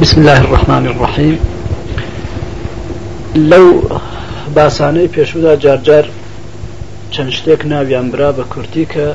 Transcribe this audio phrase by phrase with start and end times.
[0.00, 1.38] بسم الله الرحمن الرحيم
[3.36, 3.66] لو
[4.56, 6.04] باسانەی پێشودا جارجار
[7.14, 9.06] چەند شتێک ناویان برا بە کورتی کە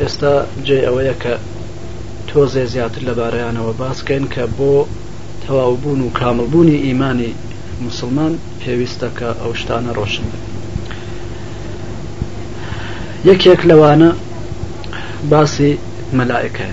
[0.00, 0.34] ئێستا
[0.66, 1.34] جێ ئەوەیە کە
[2.28, 4.74] تۆزێ زیاتر لەبارەیانەوە باسکەین کە بۆ
[5.46, 7.30] تەواوبوون و کاملبوونی ئیمانی
[7.86, 10.26] مسلمان پێویستە کە ئەو شتانە ڕۆشن
[13.30, 14.10] یەکێک لەوانە
[15.30, 15.72] باسی
[16.18, 16.68] مەلایکە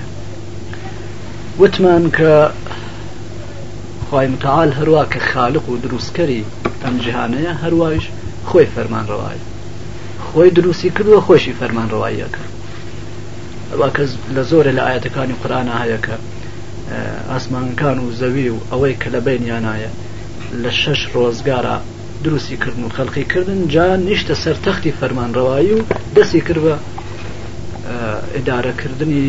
[1.59, 2.31] وتمان کە
[4.19, 6.41] خی متعاال هەروە کە خالق و دروستکەری
[6.83, 8.03] ئەم جیهانەیە هەروایش
[8.49, 9.39] خۆی فەرمان ڕواای
[10.33, 12.43] خۆی دروستی کردووە خۆشی فەرمان ڕوااییەکە
[13.95, 16.15] کەس لە زۆرە لە ئاەتەکانی قرانە هەیەکە
[17.31, 19.91] ئاسمانکان و زەوی و ئەوەی کە لە بینیانایە
[20.63, 21.75] لە شەش ڕۆزگارە
[22.23, 25.81] دروستیکردن و خەڵقیکردن جا نیشتە سەر تەختی فەرمانڕەوایی و
[26.15, 26.75] دەستی کردە
[28.35, 29.23] ئیدارەکردنی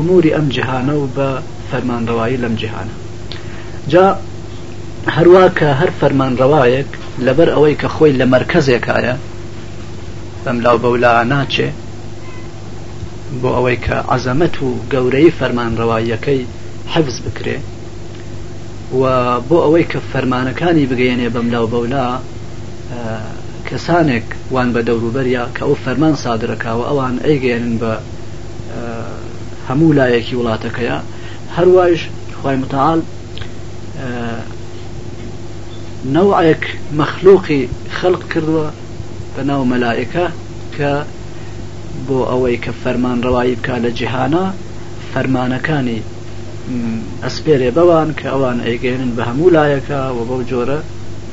[0.00, 1.28] عموری ئەم جیهانە و بە
[1.70, 2.96] فەرمانڕەوایی لەم جیهانە
[3.88, 4.16] جا
[5.08, 6.90] هەروە کە هەر فەرمانڕەوایەک
[7.26, 9.14] لەبەر ئەوەی کە خۆی لە مرکزێکایە
[10.44, 11.68] بەم لاو بەولا ناچێ
[13.40, 16.42] بۆ ئەوەی کە عەزەمەت و گەورەی فەرمانڕەواییەکەی
[16.92, 17.58] حەفز بکرێ
[19.00, 19.02] و
[19.48, 22.06] بۆ ئەوەی کە فەرمانەکانی بگەێنێ بەم لاو بەولا
[23.68, 27.92] کەسانێک وان بە دەوروبەریا کە ئەو فەرمان سادرەکەوە ئەوان ئەیگەێنن بە
[29.68, 30.96] هەموو لایەکی وڵاتەکەیە
[31.56, 32.00] هەروایش
[32.42, 33.00] خی متال
[36.14, 36.64] نەوەیەک
[37.00, 37.62] مەخلوقی
[37.98, 38.66] خەلق کردووە
[39.34, 40.26] بە ناو مەلایکە
[40.76, 40.92] کە
[42.06, 44.44] بۆ ئەوەی کە فەرمان ڕەوایی بکە لە جیهانە
[45.12, 46.00] فەرمانەکانی
[47.24, 50.80] ئەسپێرێ بەوان کە ئەوان ئەیگەێنن بە هەموو لایەکە و بەو جۆرە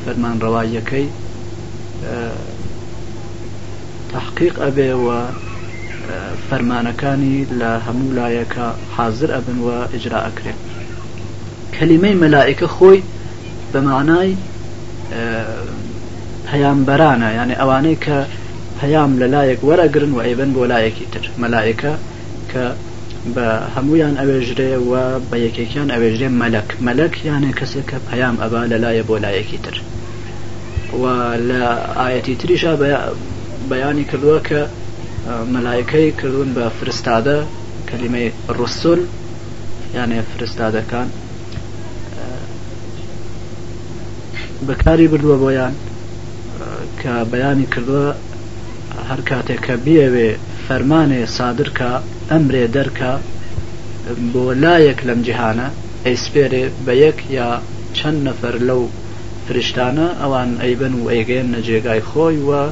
[0.03, 1.07] فەرمان ڕەواییەکەی
[4.13, 5.19] تحقیق ئەبێەوە
[6.49, 10.59] فەرمانەکانی لە هەموو لایەکە حاضر ئەبن و ئجرا ئەکرێن
[11.79, 12.99] کەلیمەی مەلائکە خۆی
[13.73, 14.35] بە معنای
[16.51, 18.17] پەیامبەرانە یعنی ئەوانەی کە
[18.79, 21.93] پەیام لەلایەک وەرەگرن و ئەیبن بۆ لایەکی تر مەلایەکە
[22.51, 22.63] کە
[23.35, 24.93] بە هەمویان ئەوێژرێ و
[25.29, 29.75] بە یەکێکیان ئەوێژێ مەلک مەلک یانە کەسێک کە پەیام ئەبا لەلایە بۆ لایەکی تر
[31.01, 31.03] و
[31.49, 31.61] لە
[31.99, 32.73] ئاەتی تریشا
[33.71, 34.59] بەیانی کردووە کە
[35.55, 37.37] مەلایەکەی کردوون بە فرستادە
[37.89, 39.01] کەلیمەی ڕوسول
[39.97, 41.09] یانێ فرستادەکان
[44.67, 45.73] بەکاری بردووە بۆیان
[47.01, 48.07] کە بەیانی کردووە
[49.09, 50.29] هەر کاتێککە بیاوێ
[50.67, 51.91] فەرمانێ سادرکە
[52.31, 53.13] ئەمرێ دەرکە
[54.33, 55.67] بۆ لایەک لەم جیهانە
[56.05, 57.49] ئەیسپێرێ بە یەک یا
[57.97, 58.83] چەند نەفەر لەو
[59.47, 62.63] فرشتانە ئەوان ئەیبن و ئەیگەن نەجێگای خۆی وە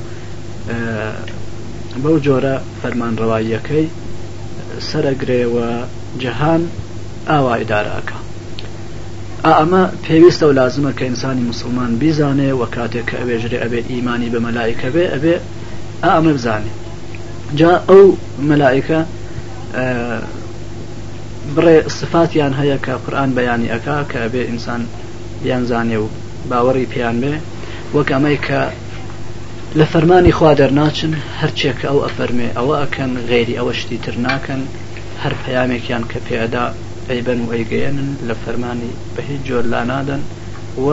[2.04, 3.88] بەو جۆرە فەرمانڕەواییەکەی
[4.90, 5.69] سەرەگرێەوە
[6.22, 6.62] جەهان
[7.30, 8.18] ئاوا ئیداراکە
[9.56, 14.40] ئەمە پێویستە و لازمە کە ئینسانی مسلمان بیزانێ و کاتێک کە ئەوێژرێ ئەبێت ئیمانی بە
[14.47, 15.35] مەلایکە بێ ئەبێ
[16.06, 16.74] ئەمە بزانێ
[17.59, 18.06] جا ئەو
[18.50, 19.00] مەلایکە
[21.56, 24.81] بڕێ سفاتیان هەیە کە قورآان بەیانی ئەک کە بێ ئینسان
[25.50, 26.07] یان زانێ و
[26.50, 27.34] باوەڕی پیان بێ
[27.96, 28.62] وەک ئەمەی کە
[29.80, 34.62] لە فەرمانی خوا دەرناچن هەرچێک ئەو ئەفەرمێ ئەوە ئەکەن غێری ئەوە شتی تر ناکەن
[35.24, 36.66] هەر پەیامێکیان کە پێدا
[37.07, 40.23] پەیبەن و هەیگەێنن لە فەرمانی بە هیچ جۆر لا نادەن
[40.85, 40.90] و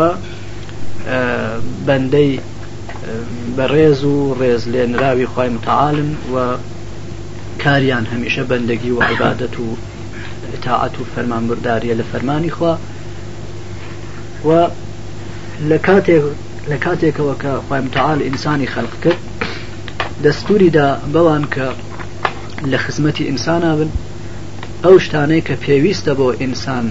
[1.87, 2.33] بەندەی
[3.59, 6.37] بەڕێز و ڕێز لێنراوی خی متعاالن و
[7.63, 9.69] کاریان هەمیشە بەندەگی و عیبادەت و
[10.65, 12.75] تاعات و فەرمانبرداریە لە فەرمانی خوا
[14.47, 14.51] و
[15.71, 16.23] لە کاتێک
[16.71, 19.19] لە کاتێکەوە کە خی متعاال ئینسانی خەلق کرد
[20.25, 21.67] دەستوریدا بەوان کە
[22.71, 23.91] لە خزمەتی ئینسانە بن
[24.87, 26.87] ئەو شتانەی کە پێویستە بۆ ئینسان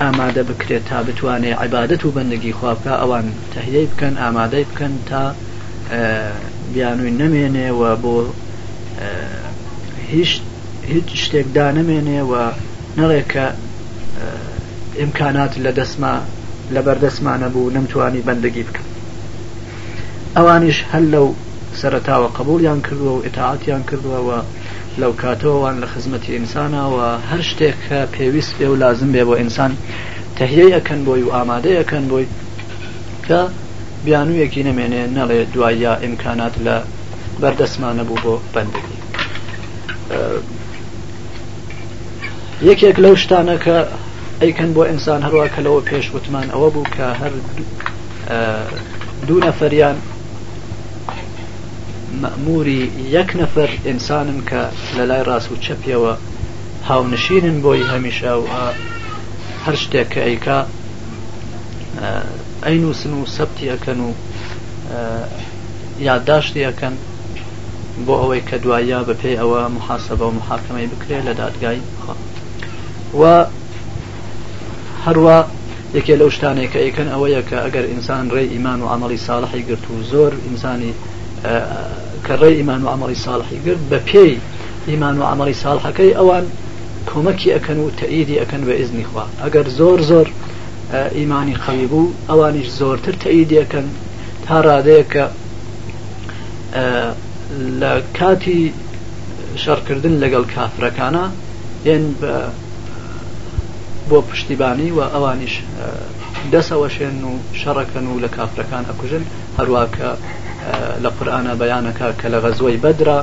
[0.00, 5.22] ئامادە بکرێت تا بتوانێت عیبادت و بەندگی خوابکە ئەوان تهیەی بکەن ئامادەی بکەن تا
[6.72, 8.14] بیانووی نەمێنێەوە بۆ
[10.12, 10.32] هیچ
[10.92, 12.42] هیچ شتێکدا نەمێنێەوە
[12.98, 13.46] نەڵێکە
[15.00, 16.14] ئیمکانات لە دەسما
[16.74, 18.88] لە بەردەسمانە بوو نەمتوانی بەندگی بکەن
[20.36, 21.26] ئەوانیش هەل لەو
[21.80, 24.38] سەرتاوە قبولیان کردووە و ئتاعاتیان کردووەوە
[25.00, 29.72] لەو کاتەوەوان لە خزمەتی ئینسانەوە هەر شتێک کە پێویست پێ و لازم بێ بۆ ئینسان
[30.38, 32.26] تهیە ئەەکەن بۆی و ئامادەیەکەن بۆی
[33.26, 33.40] کە
[34.04, 36.76] بیانویەکی نەمێنێ نەڵێ دوایە ئیمکانات لە
[37.40, 38.86] بەردەسمانە بوو بۆ بەندگی
[42.68, 43.76] یەکێک لەو شتانە کە
[44.42, 47.32] ئەیکەن بۆ ئینسان هەروە کە لەوە پێش وتمان ئەوە بوو کە هەر
[49.26, 49.96] دوو نەفەریان
[52.22, 52.82] مەموری
[53.16, 54.62] یەک نەفر ئینسانم کە
[54.96, 56.12] لە لای ڕاست و چەپیەوە
[56.88, 58.46] هاونشینن بۆی هەمیشە و
[59.66, 60.58] هەر شتێک کە ئەیکا
[62.66, 64.08] ئەینوسن و سەبتی ئەەکەن و
[66.08, 66.94] یادداشتی ئەەکەن
[68.06, 71.78] بۆ ئەوەی کە دوایە بە پێی ئەوە محاسبە و محاکمەی بکرێت لە دادگای
[73.20, 73.22] و
[75.04, 75.38] هەروە
[75.96, 79.84] یەکێ لەو شتانێک کە ئەیکەن ئەوەیە کە ئەگەر ئینسان ڕێ ئیمان و عملی ساڵحی گرت
[79.90, 80.92] و زۆر ئینسانی
[82.26, 84.34] کە ڕێ ئیمان و ئەمەڵی ساڵحی گرت بە پێی
[84.90, 86.44] ئیمان و ئەمەڵی ساڵحەکەی ئەوان
[87.10, 90.26] کۆمەکی ئەەکەن و تەئیدی ئەەکەن بە ئزنی خوا ئەگەر زۆر زۆر
[91.18, 93.86] ئیمانی خەوی بوو ئەوانیش زۆرتر تەئیدیەکەن
[94.46, 95.24] تا ڕادەیە کە
[97.80, 98.62] لە کاتی
[99.62, 101.24] شەڕکردن لەگەڵ کافرەکانە
[101.86, 102.34] هێن بە
[104.10, 105.54] بۆ پشتیبانی و ئەوانیش
[106.52, 109.24] دەسەوەشێن و شەڕەکەن و لە کافرەکان ئەکوژن
[109.58, 110.10] هەروواکە
[111.04, 113.18] لە قورآە بەیانەکە کە لە غەزوەی بەدرا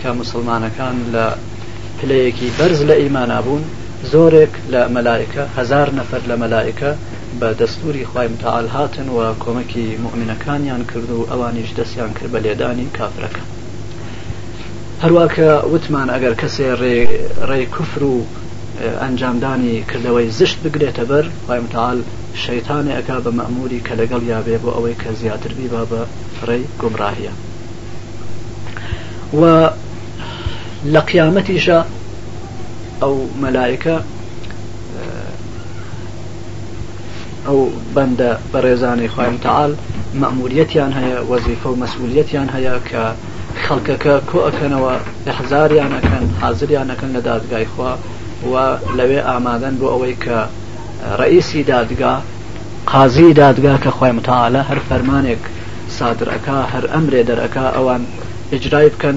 [0.00, 1.26] کە مسلمانەکان لە
[1.98, 3.62] پلەیەکی بەرز لە ئیمانا بوون
[4.12, 6.90] زۆرێک لە مەلایکە هزار نەفر لە مەلایکە
[7.40, 12.88] بە دەستوری خی متعاال هاتن و کۆمەکی مؤمنەکانیان کرد و ئەوانیش دەستیان کرد بە لێدانی
[12.98, 13.44] کافرەکە
[15.02, 16.66] هەروواکە وتمان ئەگەر کەسێ
[17.50, 18.16] ڕێ کوفر و
[19.02, 22.00] ئەنجامدانی کردەوەی زشت بگرێتە بەر خی متعاال
[22.34, 26.00] شەیتانی ئەکا بە مەموری کە لەگەڵ یابێ بۆ ئەوەی کە زیاتربی با بە
[26.40, 27.30] فڕی گمڕاهیە
[29.40, 29.42] و
[30.92, 31.78] لە قیامەتیشە
[33.02, 33.96] ئەو مەلایکە
[37.46, 37.60] ئەو
[37.94, 39.72] بەندە بە ڕێزانەی خوۆم تەعاال
[40.22, 43.02] مەموریەتیان هەیە وەزیفە و مەسئولیتیان هەیە کە
[43.66, 44.94] خەڵکەکە کۆ ئەەکەنەوە
[45.26, 47.92] لەحزاریانەکەن حاضریانەکەن لە دادگای خوا
[48.50, 48.54] و
[48.98, 50.38] لەوێ ئامادەن بۆ ئەوەی کە
[51.20, 52.22] ڕئیسی دادگا
[52.86, 55.42] قازی دادگا کە خۆی متعاالە هەر فەرمانێک
[55.98, 58.02] سادرەکە هەر ئەمرێ دەرەکە ئەوان
[58.52, 59.16] ئجرای بکەن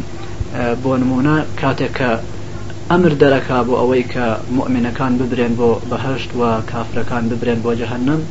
[0.83, 2.11] بۆ نمونە کاتێک کە
[2.91, 4.25] ئەمر دەرەکە بۆ ئەوەی کە
[4.57, 6.41] مؤمنەکان ببرێن بۆ بەهشت و
[6.71, 8.21] کافرەکان ببرێن بۆ جەهنم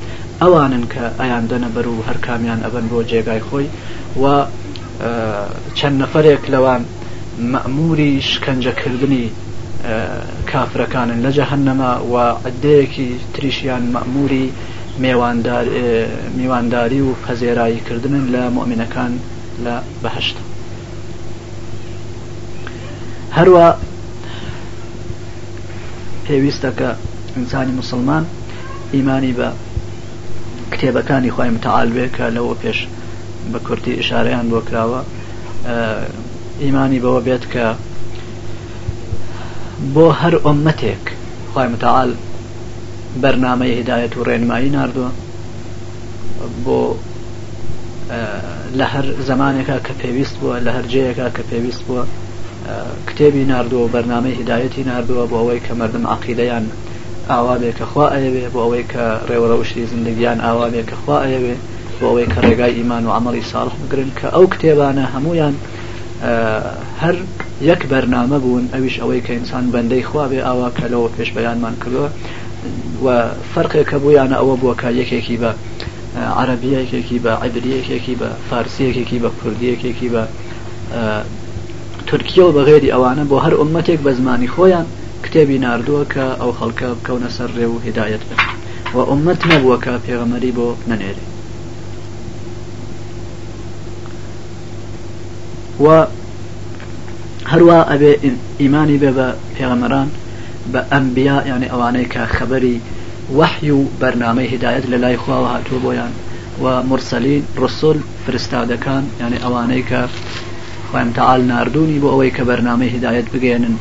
[0.43, 3.67] ئەوانن کە ئەیان دەنەبەر و هەر کامیان ئەبن بۆ جێگای خۆی
[4.23, 4.25] و
[5.79, 6.83] چەند نەفرێک لەوان
[7.53, 9.25] مەموری شکنجەکردنی
[10.53, 12.17] کافرەکانن لە جەهنەما و
[12.49, 14.47] عدەیەکی تریشیان مەموری
[16.37, 19.13] میوانداری و پەزێراییکردنن لە مؤمنەکان
[19.65, 20.37] لە بەهشت
[23.37, 23.67] هەروە
[26.27, 26.89] پێویستە کە
[27.37, 28.25] ئینسانی مسلمان
[28.95, 29.49] ئیمانی بە
[30.73, 32.79] کتێبەکانی خۆی متعاالبێ کە لەوە پێش
[33.53, 35.01] بە کورتی ئشارەیان بۆ کراوە
[36.63, 37.67] ئیمانی بەوە بێت کە
[39.95, 41.05] بۆ هەر ئۆمەتێک
[41.55, 42.11] خی متعاال
[43.23, 45.11] بەرنمە هدایەت و ڕێنمایی نردووە
[46.65, 46.81] بۆ
[48.79, 52.03] لە هەر زمانێکە کە پێویست بووە لە هەرجەیەکە کە پێویست بووە
[53.09, 56.65] کتێبی نردووە و بەرنمەی هدایەتی نردووە بۆ ئەوەی کە مردم عقیدەیان
[57.31, 61.55] ئاوا بێ کە خوا ئەوێ بۆ ئەوەی کە ڕێوەڕەوشی زندگیان ئاوا بێ کە خوا ئەوێ
[61.99, 65.55] بۆ ئەوەی کە ڕێگای ئیمان و ئەمەڵی ساڵح بگرن کە ئەو کتێبانە هەمویان
[67.03, 67.17] هەر
[67.65, 72.09] یەک بەرنامە بوون ئەویش ئەوەی کە ئینسان بەندەی خواابێ ئاوا کەلەوە پێش بەیانمان کردەوە
[73.05, 73.07] و
[73.55, 75.51] فەرقێکە بوویانە ئەوە بووە کە یەکێکی بە
[76.41, 80.23] عربیەکێکی بە عیبریەکێکی بە فارسیەکێکی بە کوردیەکێکی بە
[82.09, 84.87] تورکیا و بەغێری ئەوانە بۆ هەر عمەتێک بە زمانی خۆیان
[85.25, 88.41] کتێبی نردووە کە ئەو خەڵکە بکەونە سەر ڕێ و هدایەت بن
[88.95, 91.25] و عمەت نەبووە کە پێغەمەری بۆ نەنێری
[95.85, 95.87] و
[97.53, 98.13] هەروە ئەبێ
[98.61, 100.09] ئیمانی بێ بە پێغەمەران
[100.73, 102.77] بە ئەمبیا یعنی ئەوانەی کە خەبەری
[103.39, 106.13] وەحی و بەرنامەی هدایەت لە لای خواوە هاتووە بۆیان
[106.63, 110.01] و مرسەلین ڕسول فرستادەکان یعنی ئەوانەی کە
[110.89, 113.77] خوێنتەعاال نردونی بۆ ئەوەی کە بەرنامەی هدایەت بگەێنن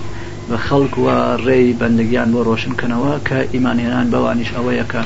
[0.49, 1.07] بە خەڵک و
[1.45, 5.01] ڕێی بەندگیان بۆ ڕۆشنکەنەوە کە ئیمانێنان بەوانیش ئەوەیە کە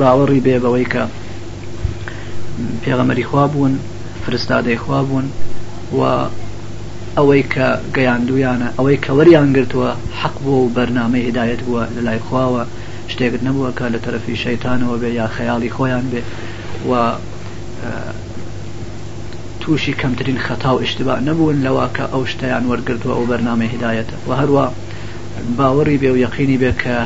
[0.00, 1.02] باوەڕی بێ بەوەی کە
[2.82, 3.74] پێغەمەری خوا بوون
[4.24, 5.26] فرستادەی خوا بوون
[5.98, 6.02] و
[7.18, 7.66] ئەوەی کە
[7.96, 12.64] گەیاندویانە ئەوەی کە وەریان گرتووە حەق بۆ و بەرنامەی هدایەت بووە لە لای خواوە
[13.12, 16.22] شتێکت نەبووە کە لە تەرەفی شەیتانەوە بێ یا خەیاڵی خۆیان بێ
[16.88, 16.92] و
[19.60, 24.66] تووشی کەمترین خەتا و اشتبا نەبوون لەواکە ئەو شتیان وەرگرتووە ئەو بەرنامەی هدایەتە و هەروە
[25.58, 26.96] باوەڕی بێ و یەقینی بێ کە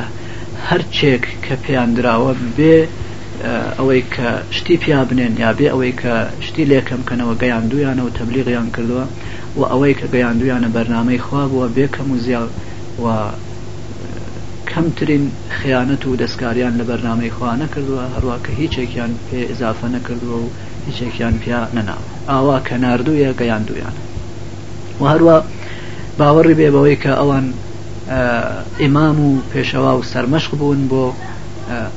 [0.67, 2.77] هەرچێک کە پێیان درراوە بێ
[3.77, 6.13] ئەوەی کە شتی پیا بنێن یا بێ ئەوەی کە
[6.45, 9.03] شتی لێکم کەنەوە گەیان دویانەوە تەبلیغیان کردووە
[9.59, 12.47] و ئەوەی کە گەیان دویانە بەرنمەی خوابووە بێکەم و زیاو
[13.03, 13.05] و
[14.71, 15.25] کەمترین
[15.59, 20.47] خیانەت و دەستکاریان لە بەرنمەی خوا نەکردووە هەروە کە هیچێکیان پێ اضافە نەکردووە و
[20.87, 23.95] هیچێکیان پیا نەناوە ئاوا کە نردوویە گەیان دویان
[25.01, 25.37] و هەروە
[26.19, 27.45] باوەڕی بێ بەوەی کە ئەوان
[28.81, 31.05] ئیمام و پێشەوا و سەرمەشق بوون بۆ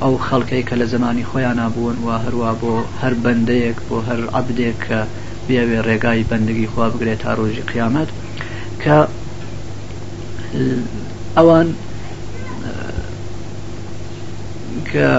[0.01, 4.77] ئەو خەڵکەی کە لە زمانی خۆیان نبوون و هەروە بۆ هەر بەندەیەک بۆ هەر عبدێک
[4.87, 4.99] کە
[5.47, 8.09] بیاوێ ڕێگای بەندگی خوا بگرێت تا ڕۆژی قیامەت
[8.83, 8.97] کە
[11.37, 11.67] ئەوان
[14.89, 15.09] کە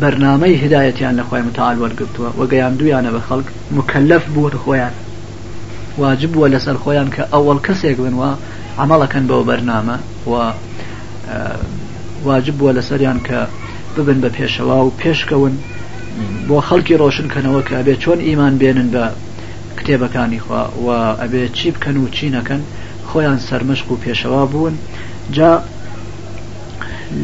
[0.00, 3.46] بەرنامەی هدایەتیان لە خۆی متال وەرگتووە وەگەیان دویانە بە خەڵک
[3.76, 4.92] مکەلف بووە خۆیان
[6.02, 8.30] واجب بووە لەسەر خۆیان کە ئەوەڵ کەسێک بنوە
[8.82, 9.96] عملەکەن بەو بەرنامە
[10.30, 10.32] و
[12.24, 13.40] واجب بووە لەسەریان کە
[13.98, 15.52] ببن بە پێشەوا و پێشکەون
[16.48, 19.04] بۆ خەڵکی ڕۆشنکەنەوە کە ئەبێ چۆن ئیمان بێنن بە
[19.78, 20.88] کتێبەکانی خوا و
[21.22, 22.62] ئەبێ چی بکەن و چی نەکەن
[23.10, 24.74] خۆیان سەرمەشق و پێشەوا بوون
[25.36, 25.50] جا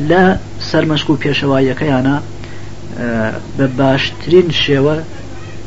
[0.08, 0.22] لە
[0.70, 2.16] سەرمەشق و پێشەوایەکەیانە
[3.56, 4.96] بە باشترین شێوە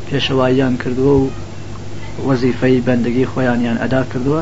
[0.09, 1.27] پێشەواییان کردووە و
[2.27, 4.41] وەزیفەی بەندگی خۆیانیان ئەدا کردووە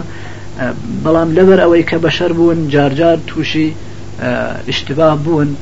[1.03, 3.69] بەڵام لەبەر ئەوەی کە بەشەر بوون جارجار تووشی
[4.67, 5.57] اشتباه بوون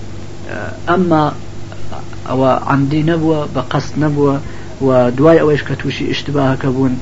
[0.88, 1.34] ئەمما
[2.30, 4.36] ئەوە عندی نەبووە بە قەست نەبووە
[4.86, 6.96] و دوای ئەوەش کە تووشی اشتباهەکە بوون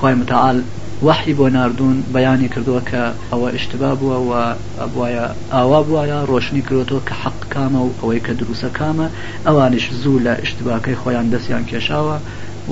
[0.00, 0.62] خی متعاال
[1.06, 3.02] وحی بۆ نردون بەیانی کردووە کە
[3.34, 4.32] ئەوە اشتبا بووە و
[4.80, 9.06] ئەبواە ئاوا بواە ڕۆشنی کردەوە کە حەق کامە و ئەوەی کە دروسە کامە
[9.46, 12.16] ئەوانش زوو لە اشتباکەی خۆیان دەستیان کێشاوە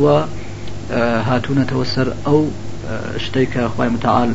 [0.03, 0.05] و
[1.29, 2.41] هاتوونەتەوە سەر ئەو
[3.25, 4.31] شتێک کە خی متعاال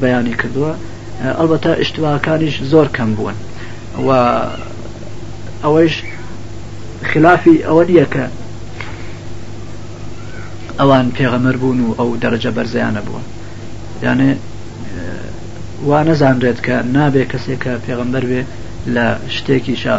[0.00, 0.72] بەیانی کردووە
[1.24, 3.34] ئەلبەتە اشتواکانیش زۆر کەم بوون
[4.06, 4.08] و
[5.64, 5.94] ئەوەش
[7.10, 8.24] خلافی ئەوە نییە کە
[10.78, 13.24] ئەوان پێغەمەر بوون و ئەو دەرەجە بەرزیانە بوون
[14.04, 14.30] یانێ
[15.88, 18.42] وا نەزانرێت کە نابێ کەسێک کە پێغەمبەر بێ
[18.94, 19.06] لە
[19.36, 19.96] شتێکیشە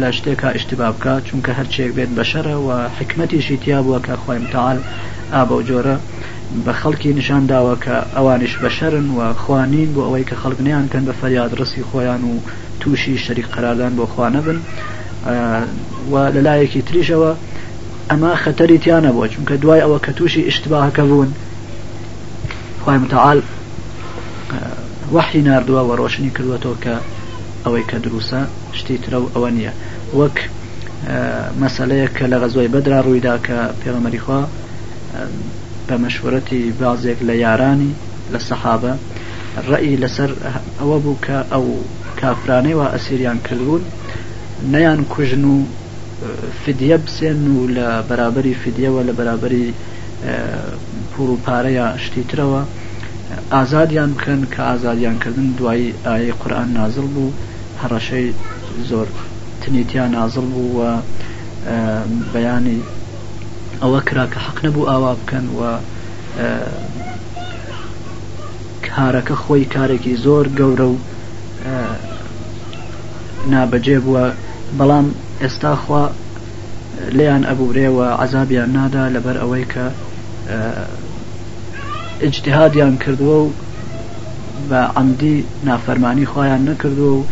[0.00, 4.78] لە شتێکا اشتبا بکە چونکە هەرچێک بێت بەشەرە و حکمەتیشی تیا بووە کە خۆیم تاال
[5.32, 5.96] ئابە و جۆرە
[6.66, 11.12] بە خەڵکی نیشان داوە کە ئەوانش بەشەرن و خوانین بۆ ئەوەی کە خەڵکنیان کەن بە
[11.20, 12.34] فەریاد ڕسی خۆیان و
[12.80, 14.58] تووشی شەریک قراردان بۆ خوانە بن
[16.12, 17.30] و لەلایەکی تریشەوە
[18.10, 21.30] ئەمە خەتەری تیانە بۆ چونکە دوای ئەوە کە تووشی ئشتباهەکە بوون
[22.86, 23.40] خی متعاال
[25.14, 26.94] وحی نردووە و ڕۆشنی کردوەوە کە
[27.66, 28.36] ئەوەی کە دروسە
[28.78, 29.72] شتی ترە و ئەوە نییە
[30.18, 30.36] وەک
[31.62, 34.40] مەسلەیە کە لە غەزۆی بەدرا ڕوویدا کە پێغەمەریخوا
[35.88, 37.92] بە مەشورەتی بازێک لە یارانی
[38.32, 38.94] لە سەحابە
[39.70, 40.30] ڕئی لەسەر
[40.80, 41.66] ئەوە بوو کە ئەو
[42.20, 43.82] کافرانەی و ئەسیریان کردبوون
[44.72, 45.56] نەیان کوژن و
[46.62, 49.66] فدیە بسێن و لە بەرابەری فدیەوە لە بەرابەری
[51.12, 52.62] پور و پارەیە شتیترەوە
[53.54, 57.34] ئازادیان بکەن کە ئازادیانکردن دوایی ئای قورآن نازل بوو
[57.82, 58.28] هەڕەشەی
[58.90, 59.08] زۆر
[59.62, 60.82] تنیتیان نازل بوو و
[62.32, 62.78] بەیانی
[63.82, 65.60] ئەوە کرا کە حەق نەبوو ئاوا بکەن و
[68.88, 70.96] کارەکە خۆی کارێکی زۆر گەورە و
[73.52, 74.24] نابەجێ بووە
[74.78, 75.06] بەڵام
[75.42, 76.04] ئێستا خوا
[77.18, 79.84] لیان ئەبورێەوە عذابیان نادا لەبەر ئەوەی کە
[82.26, 83.50] ئجتهادیان کردووە و
[84.68, 85.36] بە عەمدی
[85.68, 87.22] نافەرمانی خۆیان نەکردو و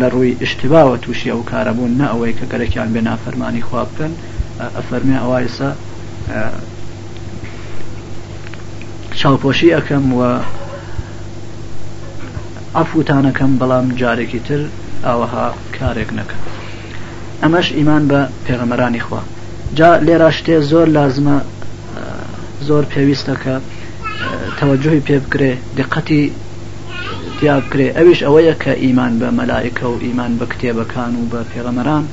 [0.00, 4.12] لە ڕووی اشتباوە تووشی ئەو کارەبوون نە ئەوەی کە گەرەکیان بێ نافەرمانی خواب بکەن
[4.78, 5.70] ئەفەرمێ ئەوایسا
[9.20, 10.20] چاوپۆشی ئەەکەم و
[12.76, 14.60] ئەفوتانەکەم بەڵام جارێکی تر
[15.06, 16.40] ئاوەها کارێک نەکەم
[17.42, 19.20] ئەمەش ئیمان بە پێغەمەرانی خوا
[19.78, 21.36] جا لێرە شتێ زۆر لازمە
[22.68, 23.56] زۆر پێویستەکە
[24.58, 26.22] تەوەجوی پێ بکرێ دقەتی
[27.40, 32.04] دیابکرێ ئەویش ئەوەیە کە ئیمان بە مەلایکە و ئیمان بە کتێبەکان و بە پێغەمەران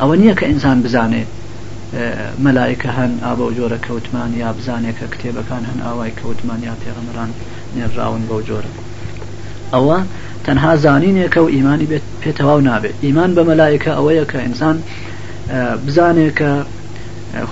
[0.00, 1.28] ئەوە نییە کە ئینسان بزانێت
[2.44, 7.30] مەلایکە هەن ئابە جۆرە کەوتمان یا بزانێکە کتێبەکان هەن ئاوای کەوتمان یا پێغەمەران
[7.76, 8.70] نێراون بەو جۆرە
[9.74, 9.98] ئەوە
[10.44, 14.76] تەنها زانینێکە و ئیمانی بێت پێتەواو نابێت ئیمان بە مەلایکە ئەوەیە کە ئینسان
[15.86, 16.52] بزانێکە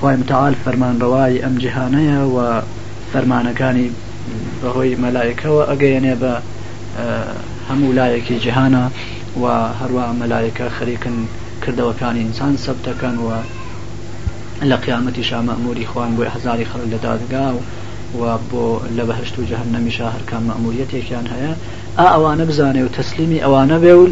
[0.00, 2.36] خی متعاال فەرمانڕەوای ئەم جیهانەیە و
[3.12, 3.86] فەرمانەکانی
[4.60, 6.32] بەهۆی مەلایکەوە ئەگەیەنێ بە
[7.68, 8.84] هەموو لایەکی جیهانە
[9.42, 9.44] و
[9.80, 11.16] هەروە مەلایکە خەریکن
[11.66, 13.30] کردەوەکانی ئینسان سەب دەکەن و
[14.70, 17.60] لە قیامەتی شامەموری خوان بۆی هزاری خەڵک لەدادگا و
[18.20, 21.52] و بۆ لە بەهشت و جەهن نەمیشا هەرکە مەموریەتێکیان هەیە
[21.98, 24.04] ئا ئەوانە بزانێ و تەسلیمی ئەوانە بێ و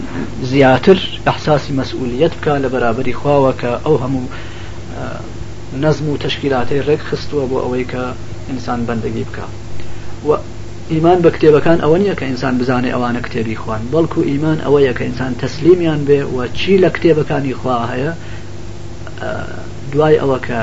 [0.50, 4.28] زیاتر ئەحساسی مەسئولیت بکە لە بەرابری خواوە کە ئەو هەموو
[5.82, 8.02] نەزم و تشکیلاتەی ڕێک خستووە بۆ ئەوەی کە
[8.50, 9.46] ئینسان بەندەگی بکە
[10.26, 10.30] و
[10.92, 15.02] ئیمان بە کتێبەکان ئەوە نییە کە ئینسان بزانێ ئەوانە کتێبی خوان بەڵکو ئیمان ئەوەیە کە
[15.08, 18.12] ئینسان تەسلیمیان بێ و چی لە کتێبەکانی خوا هەیە
[19.92, 20.60] دوای ئەوە کە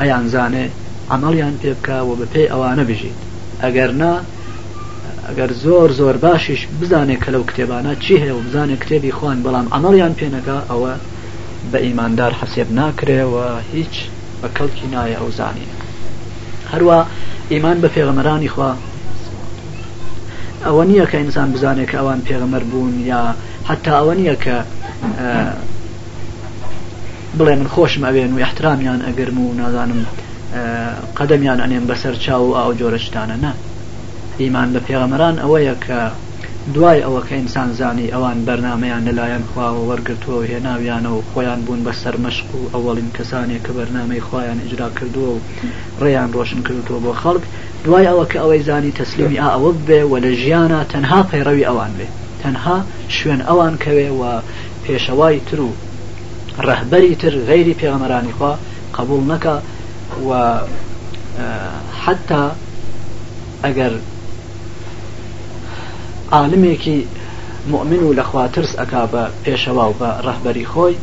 [0.00, 0.64] ئەیان زانێ
[1.10, 3.18] ئەمەڵیان پێ بکە و بە پێی ئەوانە بژیت
[3.62, 4.12] ئەگەر نا
[5.28, 9.66] ئەگەر زۆر زۆر باشیش بزانێ کە لەو کتێبانە چی هەیە و بزانێ کتێبی خوان بەڵام
[9.74, 10.92] ئەمەڵیان پێنەکە ئەوە
[11.70, 13.34] بە ئیماندار حەسێب ناکرێ و
[13.72, 13.94] هیچ
[14.42, 15.81] بە کەڵکی نایە ئەو زانینە
[16.72, 16.98] هەروە
[17.52, 18.70] ئیمان بە پێغەمەرانی خوا
[20.66, 23.20] ئەوە نییە کە ئینسان بزانێت کە ئەوان پێغەمەر بوون یا
[23.68, 24.56] حتا ئەوە نییە کە
[27.38, 30.00] بڵێ من خۆشم ئەوێن و احترامیان ئەگەرم و نازانم
[31.18, 33.52] قەدەمیان ئەنێن بەسەر چاو ئاو جۆرەشتانە نە
[34.42, 36.00] ئیمان بە پێغەمەران ئەوەیە کە
[36.74, 42.62] دوای ئەوەکە ئینسان زانی ئەوان بەرنمەیان لەلایەن خواوە وەرگرتووە هێناویانەوە خۆیان بوون بە سەرمەشق و
[42.74, 45.40] ئەوڵین کەسانێک کە بەرنمەی خۆیان ئجرا کردووە و
[46.02, 47.42] ڕێیان ڕۆشن کردووە بۆ خەڵک
[47.84, 51.92] دوای ئەوە کە ئەوەی زانی تەسلیمی ئا ئەوە بێ و لە ژیانە تەنها پەیڕەوی ئەوان
[51.98, 52.06] بێ
[52.42, 52.76] تەنها
[53.16, 54.22] شوێن ئەوان کەوێ و
[54.84, 55.70] پێشەوای تر و
[56.66, 58.52] ڕەهبەری تر غەیری پێغەمەرانی خوا
[58.96, 59.54] قبول نەکە
[60.26, 60.30] و
[62.04, 62.44] حتا
[63.64, 63.92] ئەگەر
[66.32, 67.06] عالمێکی
[67.70, 70.94] مؤمن و لەخوا ترس ئەک بە پێشەوا و بە ڕەهبەری خۆی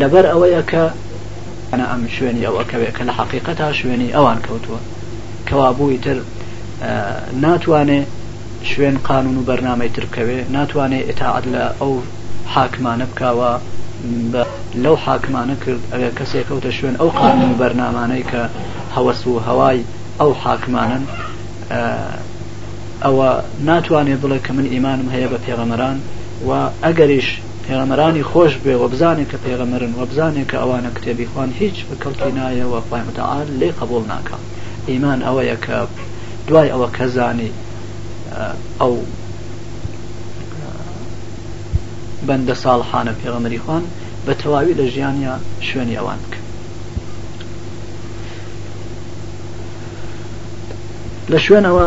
[0.00, 0.84] لەبەر ئەوەیە کە
[1.70, 4.80] ئەنا ئەم شوێنی ئەوەکەوێت کە لە حقیقەتا شوێنی ئەوان کەوتووە
[5.48, 6.16] کەوابووی تر
[7.44, 8.00] ناتوانێ
[8.70, 11.92] شوێن قانون و بەرنمەی ترکەوێ ناتوانێت ئتاعات لە ئەو
[12.54, 13.52] حاکمانە بکاوە
[14.32, 14.42] بە
[14.84, 18.42] لەو حاکمانە کرد ئەوێ کەسێک کەوتە شوێن ئەو قانون و بەرنمانەی کە
[18.96, 19.80] هەوەس و هەوای
[20.20, 21.02] ئەو حاکمانن
[23.04, 25.98] ئەوە ناتوانێت بڵێ کە من ئیمانم هەیە بە پێغەمەران
[26.48, 26.50] و
[26.84, 27.28] ئەگەریش
[27.66, 32.32] پێغەمەرانی خۆش بێ و بزانێت کە پێغەمەرن و بزانێت کە ئەوانە کتێبی خوان هیچ بکەڵکی
[32.36, 34.36] نایە و خوایمەتەعاال لێ قبول ناکە
[34.90, 35.76] ئیمان ئەوەیە کە
[36.48, 37.50] دوای ئەوە کەزانی
[38.80, 38.92] ئەو
[42.26, 43.82] بەندە ساڵحانە پێغەمەری خوان
[44.26, 45.34] بە تەواوی لە ژیانیا
[45.68, 46.40] شوێنی ئەوان بکە
[51.32, 51.86] لە شوێنەوە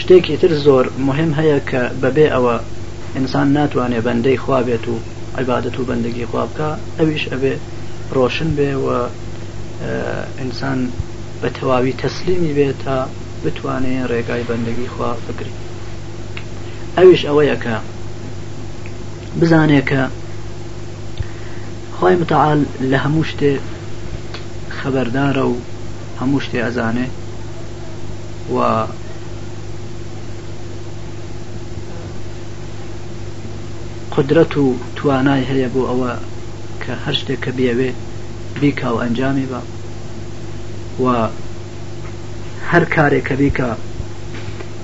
[0.00, 2.54] شتێکی تر زۆر مهم هەیە کە بەبێ ئەوە
[3.16, 4.96] ئینسان ناتوانێ بەندەی خوا بێت و
[5.38, 6.70] عیبادەت و بەندگی خوا بکە
[7.00, 7.54] ئەویش ئەبێ
[8.16, 8.86] ڕۆشن بێ و
[10.40, 10.78] ئینسان
[11.40, 12.96] بە تەواوی تەسلیمی بێت تا
[13.44, 15.54] بتوانێت ڕێگای بەندگی خوا بگری
[16.98, 17.74] ئەویش ئەوەیە کە
[19.40, 20.00] بزانێ کە
[21.98, 23.52] خی متعاال لە هەموو شتێ
[24.78, 25.56] خەبەردارە و
[26.20, 27.06] هەموو شتێ ئەزانێ
[28.54, 28.56] و
[34.16, 36.12] قدرەت و توانای هەیە بۆ ئەوە
[36.82, 37.90] کە هەر شتێک کە بێوێ
[38.60, 39.60] بیکە و ئەنجامی بە
[41.02, 41.06] و
[42.70, 43.70] هەر کارێک کە بیکە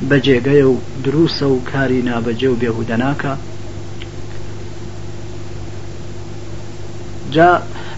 [0.08, 3.32] بە جێگەیە و دروسە و کاری نابەجێ و بێهودە ناکە
[7.34, 7.50] جا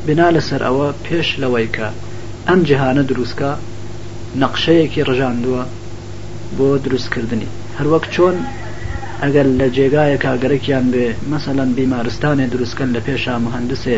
[0.06, 1.88] بنا لەسەر ئەوە پێش لەوەی کە
[2.48, 3.50] ئەم جیهانە دروستکە
[4.42, 5.62] نەقشەیەکی ڕژاندووە
[6.58, 8.36] بۆ دروستکردنی هەروەک چۆن
[9.22, 13.96] ئەگەر لە جێگایە کاگەرەیان بێ مەسەەن بیمارستانێ دروستکەن لە پێشا مهندسێ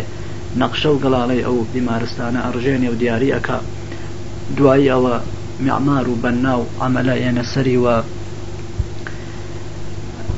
[0.63, 3.49] نەقشە و گەڵاڵی ئەو بیمارستانە ئەڕژێنێ و دیاری ئەک
[4.57, 5.15] دوایی ئەوە
[5.67, 7.97] معمار و بەناو ئەمەلا ئێنە سەریوە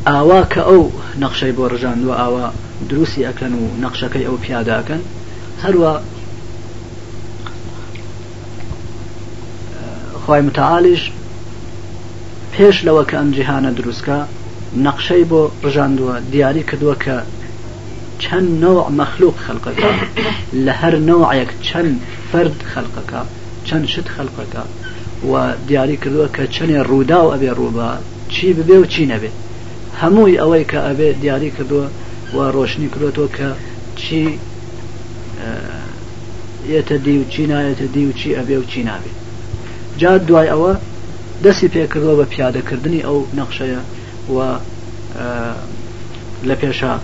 [0.09, 0.85] ئاوا کە ئەو
[1.23, 2.47] نەخشەی بۆ ڕژاندوە ئاوا
[2.91, 5.03] دروستی ئەکەن و نەخشەکەی ئەو پیاداکەن
[5.65, 5.93] هەروە
[10.25, 11.03] خی متعاالش
[12.55, 14.21] پێش لەوە کە ئەم جیهانە دروستکە
[14.77, 17.17] نەقشەی بۆ ڕژاندووە دیاری کردووە کە
[18.23, 19.91] چەند نەوە مەخلوق خەلقەکە
[20.65, 21.93] لە هەر نەوەعەک چەند
[22.33, 23.21] فرد خەلقەکە
[23.67, 24.63] چەند شت خەلقەکە
[25.31, 25.33] و
[25.69, 27.91] دیاری کردووە کە چنێ ڕوودا و ئەبێ ڕووبا
[28.33, 29.31] چی ببێ و چی نەبێ
[30.01, 31.87] هەمووی ئەوەی کە ئەبێ دیاری کردووە
[32.37, 33.47] و ڕۆشنی کردوەوە کە
[34.01, 34.23] چی
[36.73, 39.13] یەتە دی و چی نایەتە دی و چی ئەبێ و چی نابێ
[40.01, 40.73] جا دوای ئەوە
[41.45, 43.81] دەستی پێکردەوە بە پیادەکردنی ئەو نەخشەیە
[44.31, 44.39] و
[46.49, 46.95] لە پێشا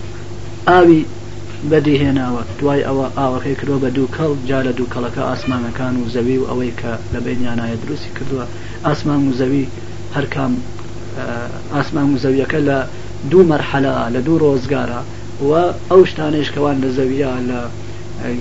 [0.67, 1.05] ئاوی
[1.71, 6.09] بەدی هێناوە دوای ئەوە ئاوەکەی کردەوە بە دوو کەڵ جا لە دوو کەڵەکە ئاسمانەکان و
[6.15, 8.45] زەوی و ئەوەی کە لە بینیانایە دروستی کردووە
[8.87, 9.67] ئاسمان و زەوی
[10.15, 10.53] هەرکام
[11.75, 12.79] ئاسمان و زەویەکە لە
[13.31, 15.01] دوو مەرحەلا لە دوو ڕۆزگارە
[15.47, 15.51] و
[15.91, 17.61] ئەو شتانێشکەوان لە زەویە لە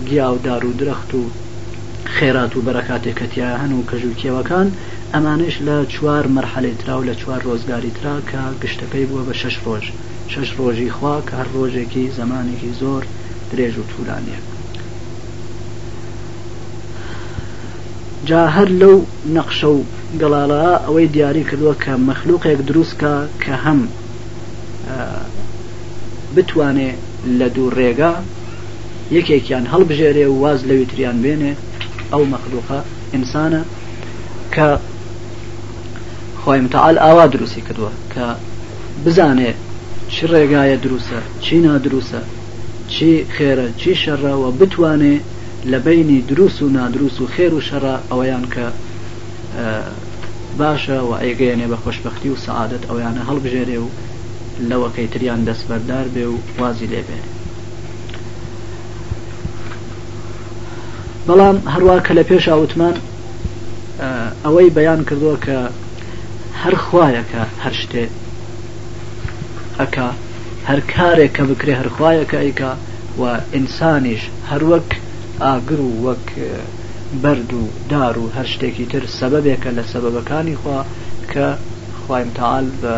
[0.08, 1.22] گیا و دار و درەخت و
[2.16, 4.68] خێرات و بەرەکاتێکەتیا هەن و کەژوکێوەکان
[5.14, 9.57] ئەمانش لە چوار مەرحەلی ترا و لە چوار ڕۆزگاری ترا کە گشتەکەی بووە بە شش
[9.64, 9.85] ڕۆژ
[10.33, 13.03] شش ڕۆژی خوا کە هەر ڕۆژێکی زمانێکی زۆر
[13.53, 14.37] درێژ و تورانە
[18.29, 18.96] جا هەر لەو
[19.35, 19.79] نەخشە و
[20.20, 23.81] گەڵاڵە ئەوەی دیاری کردووە کە مەخلوقێک دروستکە کە هەم
[26.37, 26.90] بتوانێ
[27.38, 28.12] لە دوو ڕێگا
[29.16, 31.53] یەکێکیان هەڵبژێرێ و واز لەویتریان بێنێ
[32.12, 32.81] ئەو مەخلوقە
[33.14, 33.62] ئینسانە
[34.55, 34.68] کە
[36.44, 38.24] خۆی متعال ئاوا دروستی کردووە کە
[39.07, 39.52] بزانێ
[40.09, 42.20] چ ڕێگایە دروسە چی نادروسە
[42.92, 45.16] چی خێرە چی شەڕەوە بتوانێ
[45.70, 48.66] لە بینی دروست و نادروست و خێر و شەڕە ئەوەیان کە
[50.59, 53.88] باشە و ئەیگەیانێ بە خۆشببختی و سعادت ئەویانە هەڵبژێرێ و
[54.68, 57.20] لەوەکەی تریان دەستبەردار بێ و وازی لێبێ
[61.26, 62.94] بەڵام هەروە کە لە پێش ئاوتمان
[64.44, 65.59] ئەوەی بەیان کردووە کە
[66.62, 68.04] هەر خوایەکە هەر شتێ
[69.80, 70.08] ئەکا
[70.68, 72.72] هەر کارێککە بکرێ هەرخوایەکە ئەیکا
[73.20, 73.22] و
[73.54, 74.88] ئینسانیش هەروەک
[75.44, 76.26] ئاگر و وەک
[77.22, 80.78] بەرد و دار و هەر شتێکی تر سەبەبێکە لە سەبەبەکانی خوا
[81.32, 81.46] کە
[82.02, 82.96] خوایمتال بە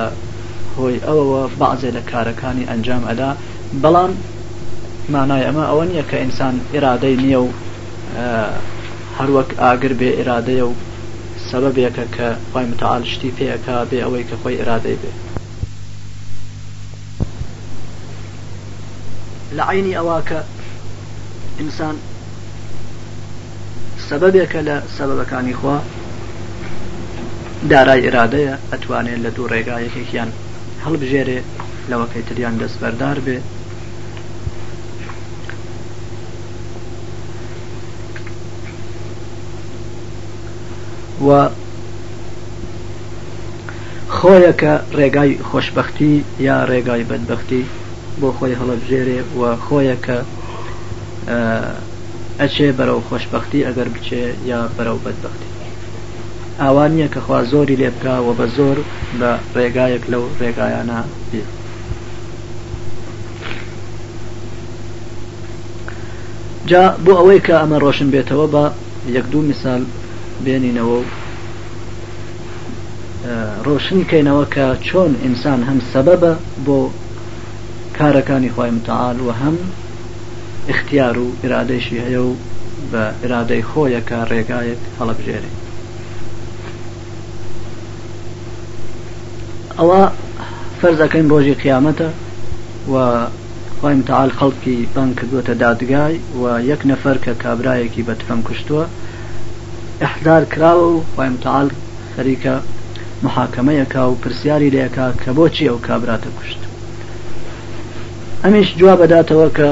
[0.76, 3.30] هۆی ئەوەوە بعضێ لە کارەکانی ئەنجام ئەدا
[3.82, 4.12] بەڵام
[5.14, 7.48] مانای ئەمە ئەوە نییە کە ئینسان ئێرادەی نییە و
[9.18, 10.74] هەروەک ئاگر بێ ئێرادەیە و
[11.50, 15.12] سەبەبێکە کە خی متعاالشتی پێەکە بێ ئەوەی کە خۆی ئرادەی بێ
[19.56, 20.40] لە عینی ئەوە کە
[21.58, 21.96] ئینسان
[24.08, 25.76] سەبەبێکە لە سەبەبەکانی خوا
[27.72, 30.30] دارای ئرادەیە ئەتوانێت لە دوو ڕێگایەکێکیان
[30.84, 31.38] هەڵبژێرێ
[31.90, 33.38] لەوەکەی تریان دەستبەردار بێ
[41.24, 41.48] و
[44.16, 47.62] خۆیەکە ڕێگای خۆشببختی یا ڕێگای بەدبختی
[48.20, 50.18] بۆ خۆی هەڵەبژێرێ و خۆیەکە
[52.40, 55.46] ئەچێ بەرەو خۆشببختی ئەگەر بچێ یا بەرەو بەدبختی
[56.60, 58.78] ئاوان نییە کە خوا زۆری لێ بکە و بە زۆر
[59.20, 61.00] بە ڕێگایەک لەو ڕێگایانە
[61.32, 61.50] بێت
[66.70, 68.64] جا بۆ ئەوەی کە ئەمە ڕۆشن بێتەوە بە
[69.16, 69.82] یەک دوو مثال
[70.46, 71.04] بێنینەوە و
[73.66, 76.32] ڕۆشنکەینەوە کە چۆن ئینسان هەم سەبەبە
[76.66, 76.78] بۆ
[77.98, 79.56] کارەکانی خی متعاال و هەم
[80.72, 82.32] اختیار و ئرادەشی هەیە و
[82.92, 85.52] بە ئرادەی خۆیەکە ڕێگایەک هەڵبژێری
[89.78, 90.02] ئەوە
[90.80, 92.08] فەرزەکەین بۆژی قیامەتە
[92.92, 92.94] و
[93.80, 98.84] خی متعاال خەڵکی بانک دووەتە دادگای و یەک نەفەر کە کابرایەکی بەتفەم کوشتووە
[100.04, 101.68] ئەحدار کراوە و وایمتال
[102.14, 102.54] خەریکە
[103.24, 106.60] محاکەمەیەکا و پرسیاری لەیەکا کە بۆچی ئەو کابراتە کوشت
[108.42, 109.68] ئەمیش جواب بداتەوە کە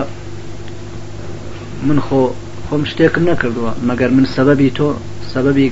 [1.89, 2.23] من خۆ
[2.69, 4.89] خۆم شتێکم نەکردووە مەگەر من سەبەبی تۆ
[5.33, 5.69] سەبەبی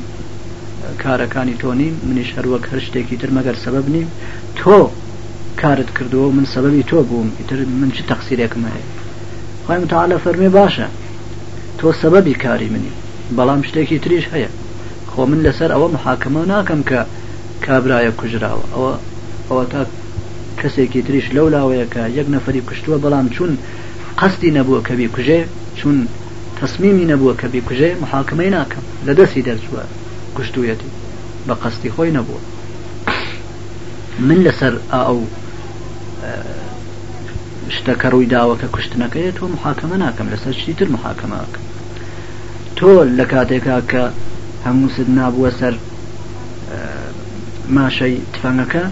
[1.03, 4.09] کارەکانی تۆ نیم منیش هەروەک هەر شتێکی تر مەگەر سەبەب نیم
[4.59, 4.79] تۆ
[5.63, 8.87] کارت کردووە من سەبەبی تۆ بووم ئیتر من چ تەقسیرێکم هەیە
[9.67, 10.89] خۆی متعاە فەرمی باشە
[11.79, 12.93] تۆ سەبەبی کاری منی
[13.39, 14.49] بەڵام شتێکی تریش هەیە
[15.11, 17.01] خۆ من لەسەر ئەوە محاکمە ناکەم کە
[17.67, 18.93] کابراایە کوژراوە ئەوە
[19.49, 19.81] ئەوە تا
[20.61, 23.51] کەسێکی تریش لەو لاوەیەکە یەک نەفری کوشتووە بەڵام چون
[24.21, 25.39] قستی نەبووە کەبی کوژێ
[25.79, 25.97] چون
[26.61, 29.83] تەسمیمی نەبووە کەبی کوژێ محاکمەی ناکەم لە دەستی دەرچووە
[30.37, 30.91] کوشتویەتی
[31.49, 32.43] بە قستی خۆی نەبووە
[34.29, 35.19] من لەسەر ئەو
[37.75, 41.63] شتەکە ڕووی داوە کە کوشتنەکەی تۆ محاکمە ناکەم لەسەر چیتر محاکمەکەم
[42.83, 44.03] تۆل لە کاتێکا کە
[44.67, 45.75] هەمووست نابووە سەر
[47.75, 48.85] ماشەی تفەنەکە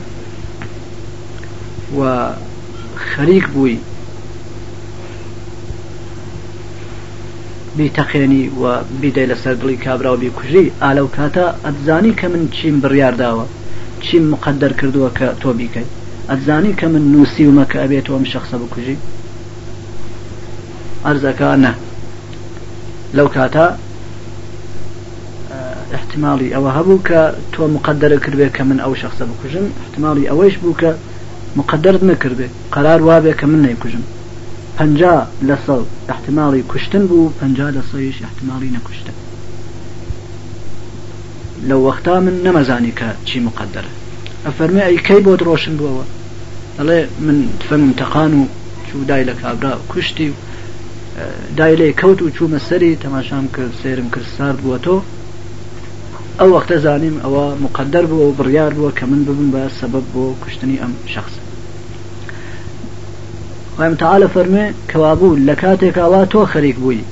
[1.98, 2.00] و
[3.10, 3.78] خەریک بووی
[7.78, 8.64] بیتەخێنی و
[9.00, 13.44] بیدەی لەسەر دڵی کابرا و بیکوژی ئالەو کاتە ئەتزانی کە من چیم بڕیارداوە
[14.04, 15.90] چیم مقدر کردووە کە تۆ بیکەیت
[16.30, 18.96] ئەتزانی کە من نووسی ومەکە ئەبێت ئەم شخصە بکوژی
[21.04, 21.72] ئەرزەکە نە
[23.18, 23.64] لەو کاتە
[25.94, 30.76] احتمالی ئەوە هەبوو کە تۆ مقدرە کردێ کە من ئەو شخصە بکوژم احتمالی ئەوەش بوو
[30.80, 30.90] کە
[31.58, 34.02] مقدرت نەکردێ قرار وابێ کە من نەیکوژم
[34.76, 34.80] پ
[35.48, 37.40] لە سەڵ احتمالی کوشتن بوو پ
[37.76, 39.16] لە سەیش احتمالی نەکوشتن
[41.68, 43.92] لەو وەختا من نەمەزانی کە چی مقدرە
[44.46, 46.06] ئەفەرمی ئەی کەی بۆ درۆشن بووەوە
[46.78, 47.36] ئەڵێ من
[47.70, 48.42] فەنم تەقان و
[48.92, 50.34] چودای لە کابرا کوشتی و
[51.56, 54.96] دای لێ کەوت و چوومە سەری تەماشام کرد سێرم کرد سارد بووە تۆ
[56.40, 60.24] ئەو وەختە زانیم ئەوە مقدر بووە و بڕیار بووە کە من ببن بە سەبب بۆ
[60.44, 61.32] کوشتنی ئەم شخص
[63.76, 67.04] خۆم تعاالە فەرمێ کەوابوو لە کاتێکاوا تۆ خەریک بووی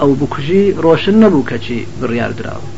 [0.00, 2.68] ئەو بکوژی ڕۆشن نەبوو کەچی بڕیار درراوە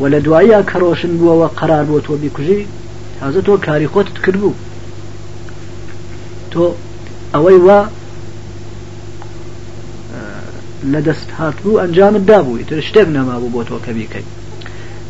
[0.00, 2.60] و لە دواییە کە ڕۆشن بووەوە قرار بۆ تۆ بیکوژی
[3.20, 4.54] تازە تۆ کاری خۆتت کرد بوو
[6.52, 6.66] تۆ
[7.34, 7.78] ئەوەی وا
[10.90, 14.26] لە دەست هاتبوو ئەنجامت دابووی تر شتێک نەمابوو بۆ تۆ کە بیکەیت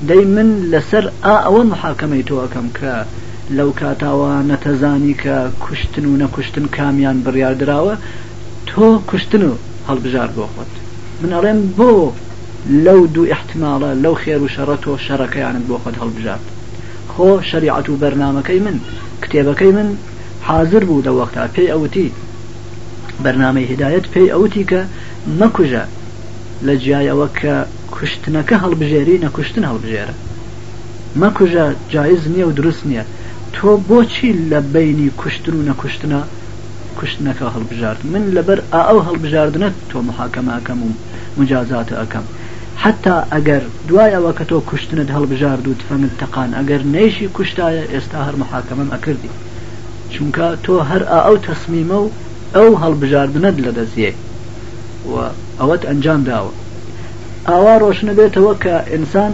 [0.09, 2.93] دەی من لەسەر ئا ئەوە محاکەمەی تۆەکەم کە
[3.57, 7.95] لەو کاتاوە نەتەزانی کە کوشتن و نەکوشتن کامیان بڕاردراوە
[8.69, 9.53] تۆ کوشتن و
[9.89, 10.73] هەڵبژار بۆ خۆت
[11.23, 11.93] من ئەڵێم بۆ
[12.85, 16.41] لەو دوو احتمالە لەو خێر و شەڕە تۆ شەڕەکەیانت بۆ خۆت هەڵبژات
[17.13, 18.77] خۆ شریعەت و بەرنمەکەی من
[19.23, 19.89] کتێبەکەی من
[20.49, 22.09] حاضر بوو لە وەختا پێی ئەوتی
[23.25, 24.79] بەرنامەی هدایەت پێی ئەوتی کە
[25.41, 25.85] مەکوژە
[26.67, 27.55] لە جیایەوە کە
[27.95, 30.15] کوشتنەکە هەڵبژێری نەکوشتن هەڵبژێرە
[31.21, 33.05] مەکوژە جایز نییە و دروست نییە
[33.55, 36.21] تۆ بۆچی لە بینی کوشتن و نەکوشتنە
[37.01, 40.91] کوشتنەکە هەڵبژارد من لەبەر ئەو هەڵبژاردنە تۆ محاکەماکەم و
[41.41, 42.27] مجازاتە ئەەکەم
[42.83, 48.35] حتا ئەگەر دوایەوە کە تۆ کوشتنت هەڵبژارد و تفەنت تەقان ئەگەر نێشی کوشتایە ئێستا هەر
[48.43, 49.33] محاکەمەم ئەکردی
[50.13, 52.09] چونکە تۆ هەر ئەو تەسمیمە و
[52.57, 54.13] ئەو هەڵبژاردنت لە دەزیێ
[55.11, 55.15] و
[55.63, 56.53] ئەوەت ئەنجام داوە
[57.51, 59.33] ئاوا ڕۆشنە بێتەوە کە ئینسان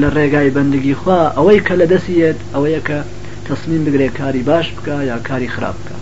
[0.00, 2.98] لە ڕێگای بەندگی خوا ئەوەی کە لە دەسیێت ئەوەیە کە
[3.48, 5.96] تەسمین بگرێ کاری باش بکە یا کاری خراپ بکە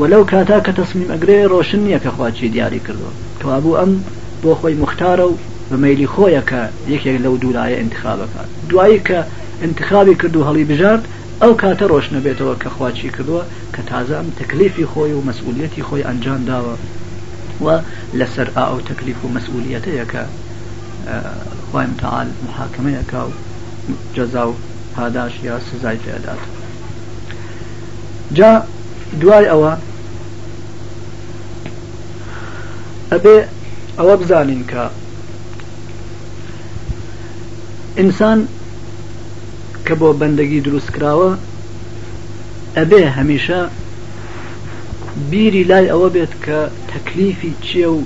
[0.00, 3.92] وەلەو کاتا کە تەسمیم ئەگرێ ڕۆشن نییە کە خواچی دیاری کردووە توابوو ئەم
[4.42, 5.36] بۆ خۆی مختارە و
[5.70, 6.62] بە مەلی خۆیەکە
[6.94, 9.18] یەکێک لەو دوولایە انتخابەکان دوایی کە
[9.66, 11.04] انتخابی کرد و هەڵی بژارد
[11.42, 13.42] ئەو کاتە ڕۆشنە بێتەوە کە خواچی کردووە
[13.74, 16.74] کە تازە ئەم تکلیفی خۆی و مەسئولەتی خۆی ئەنجام داوە
[17.64, 17.66] و
[18.18, 20.22] لەسەر ئا ئەو تەکلیف و مەسئولەتەیەکە
[21.72, 23.32] خی متعاال محاکمەیەکە و
[24.14, 24.54] جەزا و
[24.94, 26.42] پاداش یا سزای پێدات
[28.38, 28.50] جا
[29.20, 29.72] دوای ئەوە
[33.12, 33.36] ئەبێ
[33.98, 34.84] ئەوە بزانین کە
[37.98, 38.38] ئینسان
[39.86, 41.30] کە بۆ بەندەگی دروستکراوە
[42.76, 43.60] ئەبێ هەمیشە
[45.30, 46.58] بیری لای ئەوە بێت کە
[46.92, 47.98] تەکلیفی چییە و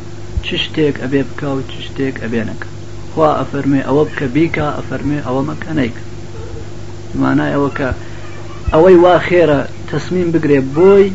[0.44, 2.68] چ شتێک ئەبێ بکە و چ شتێک ئەبێنەکە
[3.12, 5.94] خوا ئەفەرمێ ئەوە بکە بیکە ئەفەرمێ ئەوە مەکەنەیک
[7.20, 7.88] مانای ئەوە کە
[8.73, 11.07] ئەوەی وا خێرە تەسمین بگرێ بۆی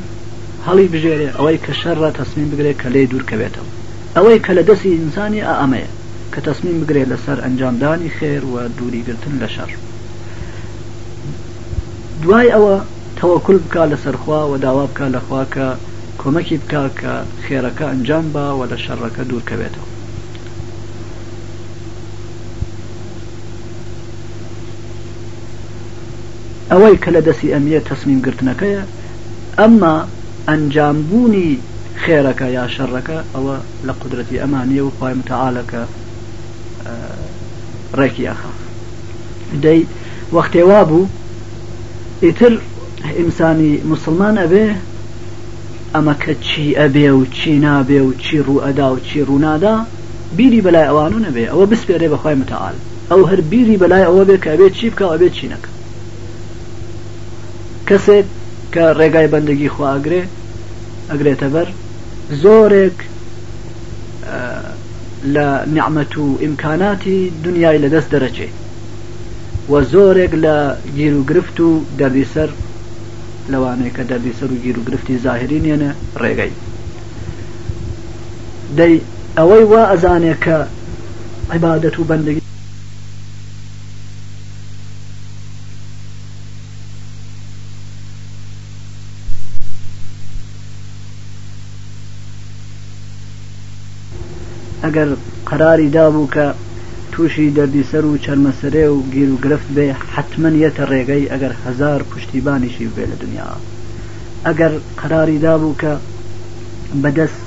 [0.67, 3.69] هەڵی بژێرێ ئەوەی کە شەرڕە تەسمین بگرێ کە لێ دوورکەوێتەوە
[4.15, 5.91] ئەوەی کە لە دەستی ئینسانی ئەمەیە
[6.33, 9.71] کە تەسمین بگرێ لەسەر ئەنجامدانی خێر و دووریگرتن لە شەر
[12.23, 12.75] دوای ئەوە
[13.19, 15.67] تەوەکل بکە لە سەرخوا و داوا بکە لەخواکە
[16.21, 17.11] کۆمەکی بکە کە
[17.47, 19.87] خێرەکە ئەنجام بە و لە شەڕەکە دوورکەوێتەوە
[26.71, 28.83] ئەوەی کە لە دەستی ئەمیە تەسمیم گرتنەکەیە
[29.59, 29.95] ئەمما
[30.49, 31.51] ئەنجامبوونی
[32.05, 35.81] خێرەکە یا شەڕەکە ئەوە لە قدرەتی ئەمانە و پای متعاالەکە
[37.99, 38.57] ڕێکی ئەخاف
[39.63, 39.79] دەی
[40.35, 41.03] وەختێوا بوو
[42.23, 42.53] ئیتر
[43.13, 44.65] ئینسانی مسلمان ئەبێ
[45.95, 49.75] ئەمە کە چی ئەبێ و چی نابێ و چی ڕوو ئەدا و چی ڕوونادا
[50.37, 52.75] بیری بەلای ئەوانو نەبێ ئەوە بسپێرێ بەخوای متعاال
[53.11, 55.69] ئەو هەر بیری بەلای ئەوە بێ کە ئەبێت چی بکە ئەبێت چی نەکە
[57.87, 58.25] کەسێک
[58.73, 60.21] کە ڕێگای بەندگی خواگرێ
[61.11, 61.67] ئەگرێتە بەر
[62.43, 62.97] زۆرێک
[65.33, 68.55] لە نعممە و ئیمکاناتی دنیای لەدەست دەرەچێت
[69.71, 70.55] وە زۆرێک لە
[70.97, 72.49] گیر و گرفت و دەردیسەر
[73.53, 76.53] لەوانەیە کە دەبی سەر و گیر و گرفتی زاهرین نێنە ڕێگەی
[78.77, 78.95] دەی
[79.37, 80.57] ئەوەی وا ئەزانێ کە
[81.53, 82.43] عیبادەت و بەندگی
[94.85, 95.09] ئەگەر
[95.49, 96.47] قراری دابوو کە
[97.15, 102.87] تووشی دەردیسەر و چەرمەسەرێ و گیر و گرفت بێ حتممن یەتە ڕێگەی ئەگەر هزار پشتیبانیشی
[102.95, 103.51] بێ لە دنیا
[104.45, 105.93] ئەگەر قراری دابوو کە
[107.01, 107.41] بەدەست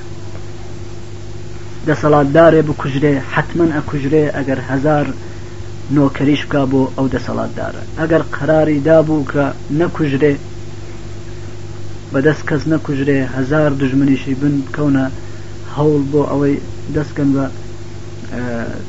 [1.89, 5.07] دەسەڵاتدارێ بکوژرێ حتممن ئەکوژرێ ئەگەر هزار
[5.97, 9.45] نۆکەریش بکە بۆ ئەو دەسەڵاتدارە ئەگەر قراری دابوو کە
[9.81, 10.35] نەکوژرێ
[12.13, 15.05] بەدەست کەس نەکوژرێ هزار دژمنیشی بن کەونە
[15.77, 16.57] هەوڵ بۆ ئەوەی
[16.95, 17.45] دەستکەن بە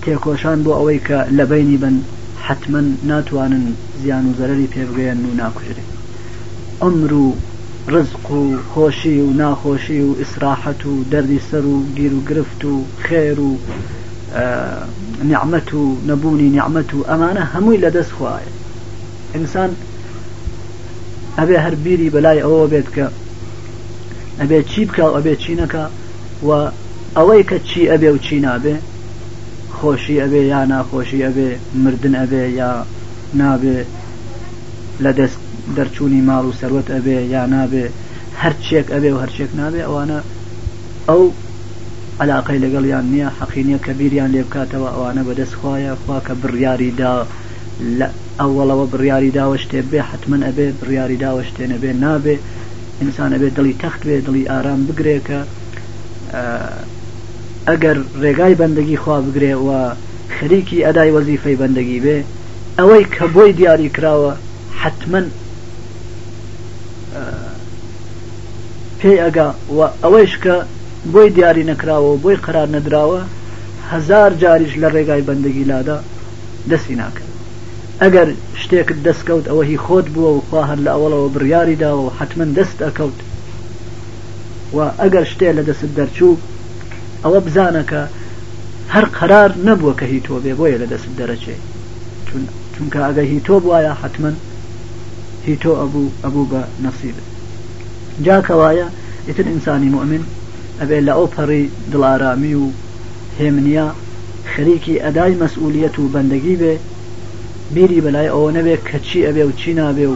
[0.01, 1.95] تێکۆشان بۆ ئەوەی کە لە بینی بن
[2.45, 3.65] حتما ناتوانن
[4.03, 5.83] زیان و زەرری پێبگەیان و ناکوژێ
[6.81, 7.25] ئەمر و
[7.91, 8.41] ڕزق و
[8.73, 12.73] خۆشی و ناخۆشی و ئیسراحەت و دەردی سەر و گیر و گرفت و
[13.05, 13.51] خێر و
[15.31, 18.47] نعممە و نەبوونی نعممە و ئەمانە هەمووی لەدەست خوایە
[19.35, 19.71] ئینسان
[21.39, 23.05] ئەبێ هەر بیری بەلای ئەوە بێت کە
[24.39, 25.85] ئەبێ چی بکە و ئەبێ چینەکە
[26.47, 26.49] و
[27.17, 28.75] ئەوەی کە چی ئەبێ و چی نابێ
[29.81, 31.49] خۆشی ئەبێ یا ناخۆشی ئەبێ
[31.83, 32.71] مردن ئەبێ یا
[33.41, 33.79] نابێ
[35.03, 35.39] لە دەست
[35.77, 37.85] دەرچوونی ماڵ و سەروەت ئەبێ یا نابێ
[38.41, 40.19] هەرچێک ئەبێ و هەرچێک نابێ ئەوانە
[41.09, 41.21] ئەو
[42.23, 47.13] علاقی لەگەڵیان نییە حەقینیە کە بیریان لێ بکاتەوە ئەوانە بەدەست خوایە خوا کە بڕیاری دا
[47.99, 48.07] لە
[48.39, 52.35] ئەوڵەوە بڕیاری داوە شتێ بێ حتمما ئەبێ بڕیاری داوە شتێنە بێ نابێ
[53.01, 55.39] ئینسان ئەبێ دڵی تەخت بێ دڵی ئارام بگرێ کە
[57.67, 59.79] ئەگەر ڕێگای بەندگی خوا بگرێەوە
[60.35, 62.17] خەریکی ئەدای وەزیفەی بەندگی بێ
[62.79, 64.33] ئەوەی کە بۆی دیاری کراوە
[64.81, 65.21] حتمما
[68.99, 69.47] پێی ئەگا
[70.03, 70.55] ئەوەیش کە
[71.13, 73.21] بۆی دیاری نەکراوە و بۆی قرار نەدراوە
[73.91, 75.97] هزار جاریش لە ڕێگای بەندگی لادا
[76.69, 77.31] دەستی ناکرد
[78.01, 78.27] ئەگەر
[78.61, 82.77] شتێکت دەستکەوت ئەوە هی خۆت بووە و خوا هەر لە ئەوڵەوە بڕیاریداوە و حتمما دەست
[82.87, 83.17] ئەکەوت
[84.75, 86.35] و ئەگەر شتێ لە دەست دەرچوو
[87.25, 88.01] ئەوە بزانەکە
[88.93, 91.55] هەر قرار نەبووە کە هی تۆ بێ بۆیە لە دەست دەرەچێ
[92.75, 94.31] چونکە ئەگە هی تۆ بواە حتمما
[95.45, 97.25] هی تۆ ئەبوو ئەبوو بە نەفسیبت
[98.25, 98.87] جاکەوایە
[99.29, 100.23] ئتر ئینسانی مؤمن
[100.81, 102.65] ئەبێ لە ئەو پەڕی دڵارامی و
[103.39, 103.87] هێمنیا
[104.51, 106.73] خەریکی ئەدای مەسئولیت و بەندەگی بێ
[107.73, 110.15] بیری بەلای ئەوە نەبێ کەچی ئەبێ و چی نابێ و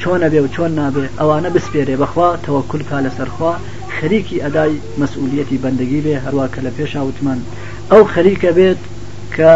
[0.00, 3.52] چۆن ئەبێ و چۆن نابێ ئەوانە بسپێرێ بەخوا تەوەکل کا لەسەرخوا
[4.00, 7.38] خەریکی ئەدای مەسئولەتی بەندگی بێ هەروە کە لە پێش وتمان
[7.90, 8.80] ئەو خەریکە بێت
[9.36, 9.52] کە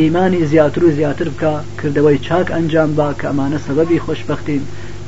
[0.00, 4.62] ئیمانی زیاتر و زیاتر بکە کردەوەی چاک ئەنجام با کە ئەمانە سەبەبی خۆشببختین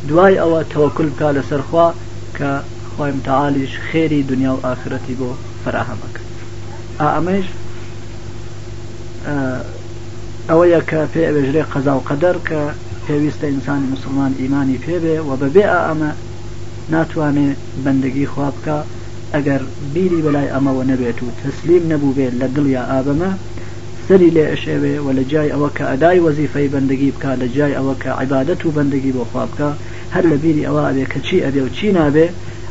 [0.09, 1.89] دوای ئەوە تەوەکل بکە لە سەرخوا
[2.39, 2.49] کە
[2.95, 5.29] خۆیم تعالیش خێری دنیا و ئاخرەتی بۆ
[5.65, 6.23] فراهەمەکە
[7.15, 7.47] ئەمەش
[10.51, 12.61] ئەوەیە کە پێ ئەوێژرێ قەزا و قەدەر کە
[13.07, 16.11] پێویستە ئینسانی مسلمان ئیمانی پێبێ و بەبێ ئەمە
[16.91, 17.49] ناتوانێ
[17.85, 18.79] بەندگی خوا بکە
[19.35, 19.63] ئەگەر
[19.95, 23.31] بیری بەلای ئەمەوە نەبێت و تەسلیم نەبوو بێت لە دڵیا ئابەمە
[24.07, 27.95] سەری لێ ئەشێوێ و لە جای ئەوە کە ئەدای وەزیفەی بەندگی بکە لە جای ئەوە
[28.03, 29.69] کە عیبادەت و بەندگی بۆ خوا بکە
[30.15, 32.27] هەر لە بیری ئەوە ئەبێ کە چی ئەبێ و چی نابێ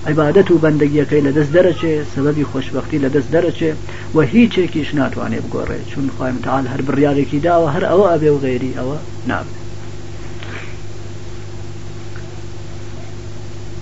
[0.07, 3.71] عیبادەت و بەندگیەکەی لە دەست دەرەچێ سەبەبی خۆشببختی لە دەست دەرەچێ
[4.15, 8.71] و هیچێکیش ناتوانێ بگۆڕێ چون خۆیم تعال هەر بڕیارێکی داوە هەر ئەوە ئەبێ و غێری
[8.79, 8.97] ئەوە
[9.29, 9.60] نابێت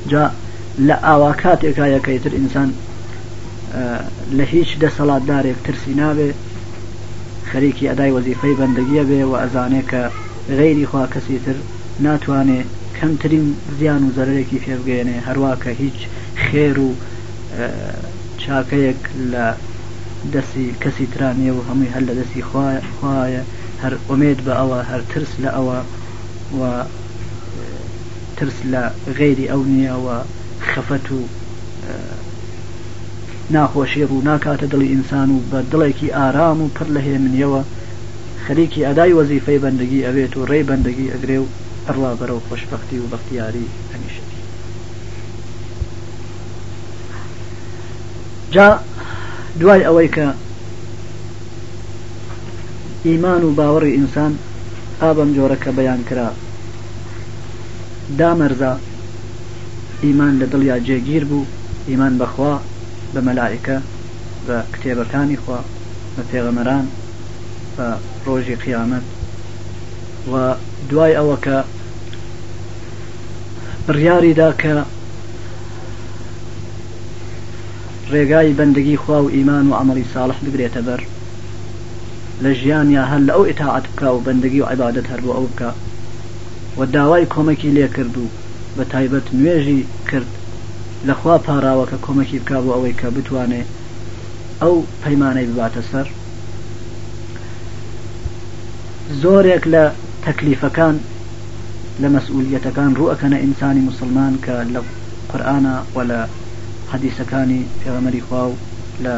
[0.10, 0.32] جا
[0.88, 2.74] لە ئاوا کاتێکا یەکەیتر ئینسان
[4.38, 6.30] لە هیچ دەسەڵاتدارێک ترسی نابێ
[7.52, 10.02] خەریکی ئەدای وەزیفەی بەندگیە بێ و ئەزانێ کە
[10.60, 11.56] غەیری خوا کەسی تر
[12.06, 12.62] ناتوانێ
[13.00, 13.48] کەمترین
[13.80, 16.00] زیان و زەرێکی فێبگەێنێ هەروە کە هیچ
[16.45, 16.89] خێر و
[18.43, 19.02] چاکەیەک
[19.34, 19.45] لە
[20.34, 22.41] دەستی کەسی ترانیە و هەمووی هەر لە دەستی
[22.98, 23.43] خوایە
[23.84, 25.80] هەر ئومێد بە ئەوە هەر ترس لە ئەوە
[26.60, 26.62] و
[28.39, 28.84] ترس لە
[29.19, 30.17] غێری ئەو نییەوە
[30.71, 31.21] خەفەت و
[33.54, 37.62] ناخۆشی ڕوو ناکاتە دڵی ئینسان و بە دڵێکی ئارام و پڕ لە هێمنیەوە
[38.43, 41.47] خەریکی ئەدای وەزیفەی بەندگی ئەوێت و ڕێ بەندگی ئەگرێ و
[41.88, 44.34] ئەڕوا بەرەو خۆشببختی و بەختیاری هەمیشتی
[48.56, 48.67] جا
[49.60, 50.25] دوای ئەوەی کە
[53.08, 54.34] ئیمان و باوەڕی ئینسان
[55.02, 56.30] ئابم جۆرە کە بەیان کرا
[58.17, 58.78] دامەرزا
[60.04, 61.45] ئیمان لە دڵیا جێگیر بوو
[61.89, 62.58] ئیمان بەخوا
[63.13, 63.78] بە مەلایکە
[64.48, 65.60] بە کتێبەکانی خوا
[66.15, 66.86] بە پێغەمەران
[67.78, 67.88] بە
[68.26, 69.06] ڕۆژی قیامەت
[70.32, 70.34] و
[70.89, 71.58] دوای ئەوە کە
[73.88, 74.74] بڕیاریدا کە
[78.12, 81.02] ڕێگای بەندگی خوا و ئیمان و ئەمەلی ساڵح بگرێتە بەر
[82.43, 85.48] لە ژیان یا هەر لە ئەو ئتاعات بکە و بەندگی و عیبادت هەر بۆ ئەو
[85.54, 85.72] بکە
[86.80, 88.26] و داوای کۆمەکی لێ کرد و
[88.78, 90.26] بە تایبەت نوێژی کرد
[91.08, 93.62] لەخوا پاراوە کە کۆمەکی بک بۆ ئەوەی کە بتوانێ
[94.62, 96.08] ئەو پەیمانەی بباتە سەر
[99.22, 99.84] زۆرێک لە
[100.26, 100.96] تەکلیفەکان
[102.02, 104.82] لە مەسئولەتەکان ڕوەکەنە ئینسانی مسلمان کە لە
[105.32, 106.20] قورآە و لە
[106.92, 108.56] حەدیسەکانی پێغەمەری خوا و
[109.06, 109.15] لە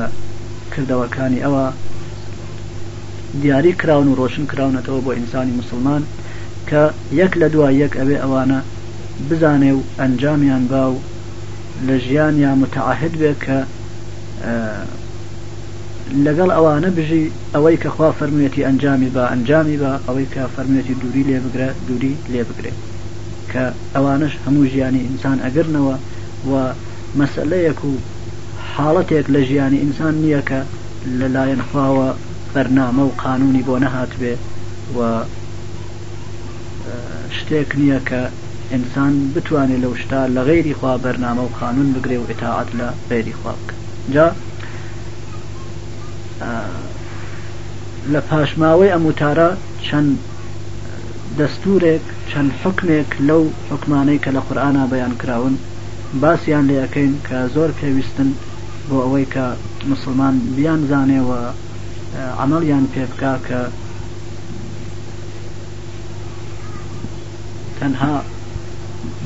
[0.76, 1.66] کردەوەکانی ئەوە
[3.42, 6.04] دیاری کراون و ڕۆشن کراونەتەوە بۆ ئینسانی مسلمان
[6.70, 8.60] کە یەک لە دوای یەک ئەوێ ئەوانە
[9.30, 11.00] بزانێ و ئەنجامیان با و
[11.88, 13.58] لە ژیانیان متعاهد بێ کە
[16.26, 17.24] لەگەڵ ئەوانە بژی
[17.56, 22.14] ئەوەی کە خوا فەرموێتی ئەنجامی بە ئەنجامی بە ئەوەی کە فەرموێتی دووری لێ بگرە دووری
[22.34, 22.78] لێ بگرێت
[23.52, 23.64] کە
[23.96, 25.96] ئەوانش هەموو ژیانی ئینسان ئەگرنەوە
[26.50, 26.54] و
[27.20, 27.92] مەسلەیەک و
[28.74, 30.60] حاڵەتێک لە ژیانی ئینسان نییە کە
[31.20, 32.10] لەلایەن خواوە
[32.54, 34.34] فەرنامە و قانونی بۆ نەهات بێ
[34.96, 35.00] و
[37.54, 38.22] شتێک نییە کە
[38.74, 43.36] ئینسان بتوانێت لەو شتا لە غێری خوا بەرنامە و خانون بگرێ و ئتاعات لە غێری
[43.40, 43.76] خوا بکە
[44.14, 44.28] جا
[48.14, 49.50] لە پاشماوەی ئەموتارە
[49.88, 50.12] چەند
[51.40, 55.56] دەستورێک چەند حکمێک لەو حکمانەی کە لە قورآنا بەیان کراون
[56.22, 58.30] باسییان لەکەین کە زۆر پێویستن
[58.88, 59.46] بۆ ئەوەی کە
[59.92, 61.42] مسلمان بیان زانێەوە
[62.44, 63.62] عملیان پێ بک کە
[67.82, 68.16] تەنها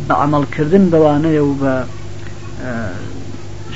[0.08, 1.74] بە عملکردن بەوانەیە و بە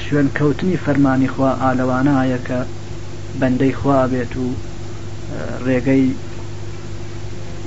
[0.03, 2.59] شوێنکەوتنی فەرمانی خوا ئالەوانایە کە
[3.39, 4.47] بەندەی خوا بێت و
[5.65, 6.05] ڕێگەی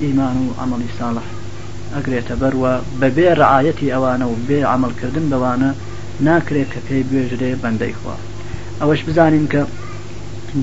[0.02, 1.26] ئیمان و ئەمەڵی ساڵح
[1.94, 5.70] ئەگرێتە بەروە بەبێ ڕعاەتی ئەوانە و بێ عملکردن بەوانە
[6.26, 8.16] ناکرێت کە پێی بێژرێ بەندەی خوا
[8.80, 9.60] ئەوەش بزانین کە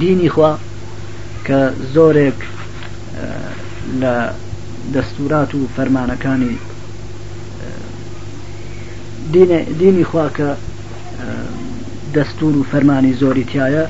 [0.02, 0.52] دینی خوا
[1.48, 1.60] کە
[1.96, 2.40] زۆرێک
[4.02, 4.16] لە
[4.94, 6.56] دەستورات و فەرمانەکانی
[9.80, 10.50] دینی خواکە
[12.16, 13.86] دەستور و فەرمانی زۆریتیایە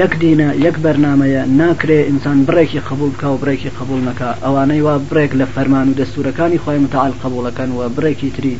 [0.00, 4.94] یەک دینە یەک بەرنمەیە ناکرێ ئینسان بڕێکی قبول بکە و بڕێکی قبول نەکە ئەوانەی وا
[5.10, 8.56] بڕێک لە فەرمان و دەستورەکانی خۆی متعال قبولەکەن و بڕێکی تری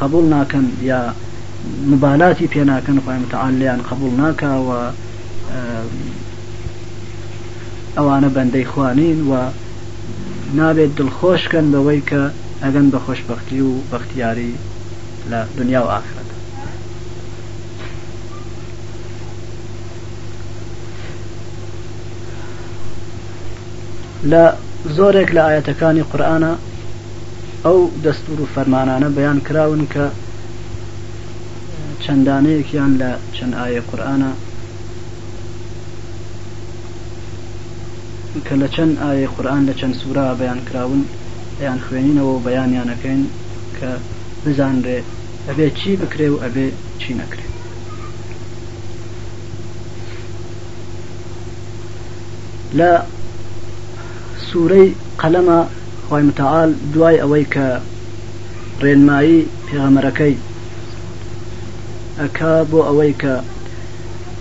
[0.00, 1.00] قبول ناکەن یا
[1.92, 4.78] مبالاتی پێناکەن خۆی متعال لیان قبول ناکەوە
[7.98, 9.32] ئەوانە بەندەی خوانین و
[10.58, 12.22] نابێت دڵخۆشکەن بەوەی کە
[12.62, 14.52] ئەگەن بە خۆشببختی و بەختیاری
[15.30, 16.28] لە دنیا و ئاخرەت
[24.32, 24.44] لە
[24.96, 26.52] زۆرێک لە ئاەتەکانی قورآە
[27.64, 30.04] ئەو دەستور و فەرمانانە بەیان کراون کە
[32.04, 34.16] چەندانەیەکیان لە چەند ئاە قورآە
[38.48, 41.02] کە لە چەند ئاەی قورآن لە چەند سوورا بەیان کراون
[41.66, 43.22] یان خوێنینەوە بەیانیانەکەین
[43.78, 43.90] کە
[44.44, 44.98] بزانرێ
[45.48, 46.66] ئەبێ چی بکرێ و ئەبێ
[47.00, 47.52] چی نەکرێت
[52.78, 52.92] لە
[54.48, 54.88] سوورەی
[55.20, 55.60] قەلەمە
[56.06, 57.68] خۆی متعاال دوای ئەوەی کە
[58.82, 60.34] ڕێنمایی پێغەمەرەکەی
[62.20, 63.34] ئەکا بۆ ئەوەی کە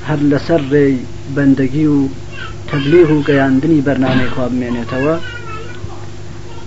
[0.08, 0.96] هەر لەسەر ڕێی
[1.36, 2.00] بەندەگی و
[2.74, 5.16] تەبلیغ و گەیاندنی بەرنامەی خوا بمێنێتەوە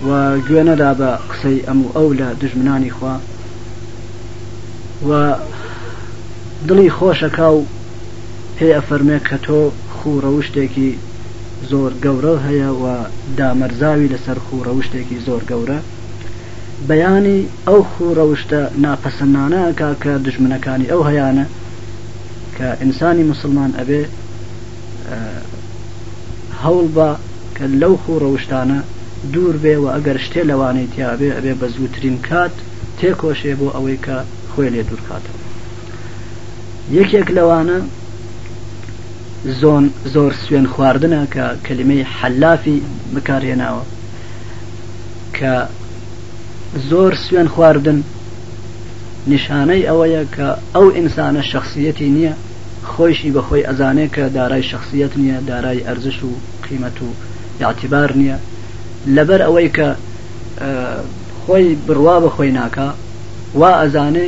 [0.07, 0.09] و
[0.47, 3.15] گوێنەدا بە قسەی ئەم و ئەو لە دژمنانی خوا
[5.07, 5.11] و
[6.67, 7.61] دڵی خۆشەکە و
[8.57, 9.61] پێ ئەفەرمێ کە تۆ
[9.97, 10.91] خوڕەوشتێکی
[11.71, 12.85] زۆر گەورە هەیە و
[13.37, 15.79] دامەرزاوی لەسەر خوڕەوشتێکی زۆر گەورە
[16.89, 21.33] بەیانی ئەو خوڕەوشتە ناپەسەندانەکە کە دژمنەکانی ئەو هەیەە
[22.57, 24.01] کە ئینسانی مسلمان ئەبێ
[26.67, 27.09] هەوڵ بە
[27.57, 28.79] کە لەو خو ڕەوشتانە
[29.33, 32.55] دوور بێ و ئەگەر شتێ لەوانەی تیاابێ ئەبێ بە زووترین کات
[32.99, 34.17] تێکۆشێ بۆ ئەوەی کە
[34.53, 35.39] خۆی لێ دوورکاتەوە
[36.97, 37.79] یەکێک لەوانە
[39.59, 42.77] زۆن زۆر سوێن خواردنە کە کللیمەی حەلافی
[43.15, 43.83] بکارهێناوە
[45.37, 45.53] کە
[46.89, 47.99] زۆر سوێن خواردن
[49.31, 52.33] نیشانەی ئەوەیە کە ئەو ئینسانە شخصیەتی نییە
[52.91, 56.31] خۆشی بەخۆی ئەزانێ کە دارای شخصیت نییە دارای ئەرزش و
[56.69, 57.05] قیمەت و
[57.61, 58.37] یاعتیبار نییە
[59.15, 59.87] لەبەر ئەوەی کە
[61.45, 62.87] خۆی بڕوا بە خۆی ناکە
[63.55, 64.27] وا ئەزانێ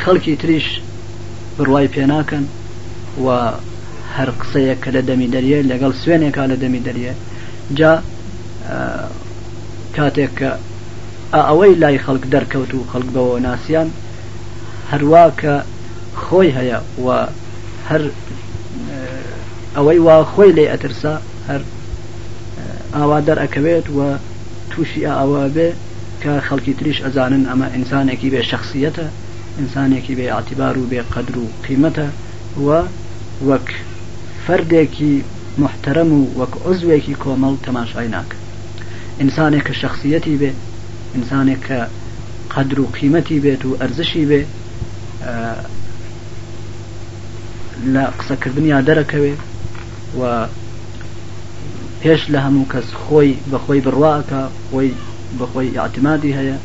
[0.00, 0.66] خەڵکی تریش
[1.58, 2.44] بڕوای پێناکەن
[3.24, 3.28] و
[4.16, 7.14] هەر قسەیە کە لە دەمی دەریە لەگەڵ سوێنێکا لە دەمی دەریە
[7.78, 7.92] جا
[9.96, 10.50] کاتێک کە
[11.48, 13.88] ئەوەی لای خەڵک دەرکەوت و خەڵک بەوە ناسیان
[14.92, 15.54] هەروە کە
[16.24, 17.06] خۆی هەیە و
[17.88, 18.02] هەر
[19.76, 21.14] ئەوەی وا خۆی لێ ئەترسا
[21.48, 21.60] هەر
[22.94, 24.08] ئاوا دەرەکەوێت وە
[24.70, 25.68] تووشی ئاوا بێ
[26.22, 29.06] کە خەڵکی تریش ئەزانن ئەمە ئینسانێکی بێ شخصیەتە
[29.58, 32.08] ئینسانێکی بێ عاتیبار و بێ قەدر و قیمەتە
[32.66, 32.80] وە
[33.48, 33.68] وەک
[34.44, 35.14] فردێکی
[35.62, 38.36] محترم و وەک عزوێکی کۆمەڵ تەماشای ناکە
[39.20, 40.50] ئینسانێک کە شخصیەتی بێ
[41.14, 41.80] ئینسانێک کە
[42.54, 44.42] قەدر و قیمەتی بێت و ئەرزشی بێ
[47.94, 49.34] لە قسەکردنیا دەرەکەوێ
[50.18, 50.22] و
[52.02, 54.90] پێش لە هەموو کەس خۆی بەخۆی بڕواکە خۆی
[55.40, 56.56] بەخۆی یاعتمادی هەیە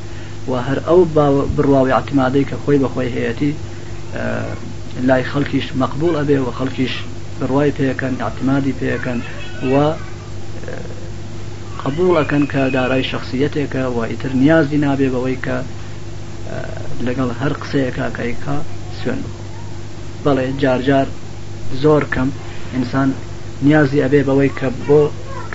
[0.50, 1.00] و هەر ئەو
[1.58, 3.52] بڕواوی عتمادەی کە خۆی بەخۆی هەیەی
[5.08, 6.94] لای خەڵکیش مەقبول ئەبێ و خەڵکیش
[7.40, 9.20] بڕوای پێەکەن عتمادی پێەکەن
[9.72, 9.74] و
[11.84, 15.58] قبولەکەن کە دارای شخصیتێکە و ئیتر نیازی نابێ بەوەی کە
[17.06, 18.56] لەگەڵ هەر قسەیەکە کەیکا
[19.00, 19.22] سوێن
[20.24, 21.08] بڵێ جارجار
[21.82, 22.30] زۆر کەم
[22.76, 23.10] ئینسان
[23.66, 25.02] نیازی ئەبێ بەوەی کە بۆ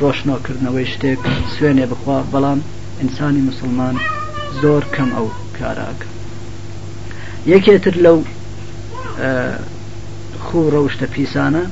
[0.04, 1.20] ڕۆشنۆکردنەوەی شتێک
[1.54, 2.60] سوێنێ بخوا بەڵام
[3.00, 3.96] ئینسانی مسلمان
[4.60, 5.26] زۆر کەم ئەو
[5.56, 6.08] کاراکە
[7.52, 8.18] یەکێتر لەو
[10.44, 11.64] خوڕە شتە پیسانە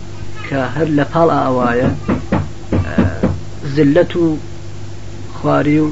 [0.49, 1.91] کە هەر لە پاڵ ئاوایە
[3.77, 4.25] زلت و
[5.39, 5.89] خواری و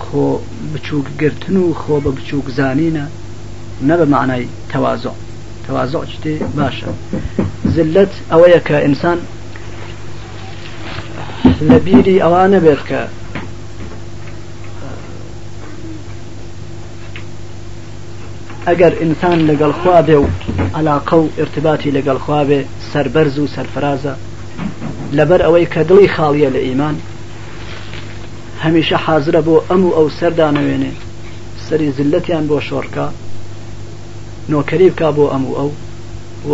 [0.00, 0.26] خۆ
[0.72, 3.06] بچووک گرتن و خۆ بە بچووک زانینە
[3.88, 5.14] نە بە معنای تەوازۆ
[5.66, 6.90] تەوازۆ شتێ باشە
[7.74, 9.18] زلت ئەوەیە کە ئینسان
[11.60, 13.02] لە بیری ئەوانە بێت کە
[18.68, 20.26] ئەگەر ئینسان لەگەڵ خوا بێ و
[20.78, 22.60] علاقە و ارتباتی لەگەڵ خوا بێ
[22.92, 24.14] سربەرز و سەرفرازە
[25.18, 26.96] لەبەر ئەوەی کە دڵی خاڵیە لە ئیمان
[28.62, 30.92] هەمیشە حازرە بۆ ئەم و ئەو سەردانەوێنێ
[31.68, 33.06] سەری زلەتیان بۆ شۆڕکە
[34.50, 35.70] نۆکەری بکە بۆ ئەم و ئەو
[36.50, 36.52] و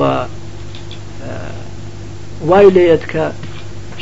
[2.49, 3.25] وای لێت کە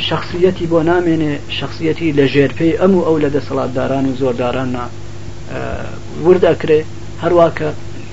[0.09, 4.69] شخصیەتی بۆ نامێنێ شخصیەتی لە ژێرپەی ئەم و ئەو لە دەسەڵاتداران و زۆرداران
[6.25, 6.79] ورد ئەکرێ
[7.23, 7.69] هەروواکە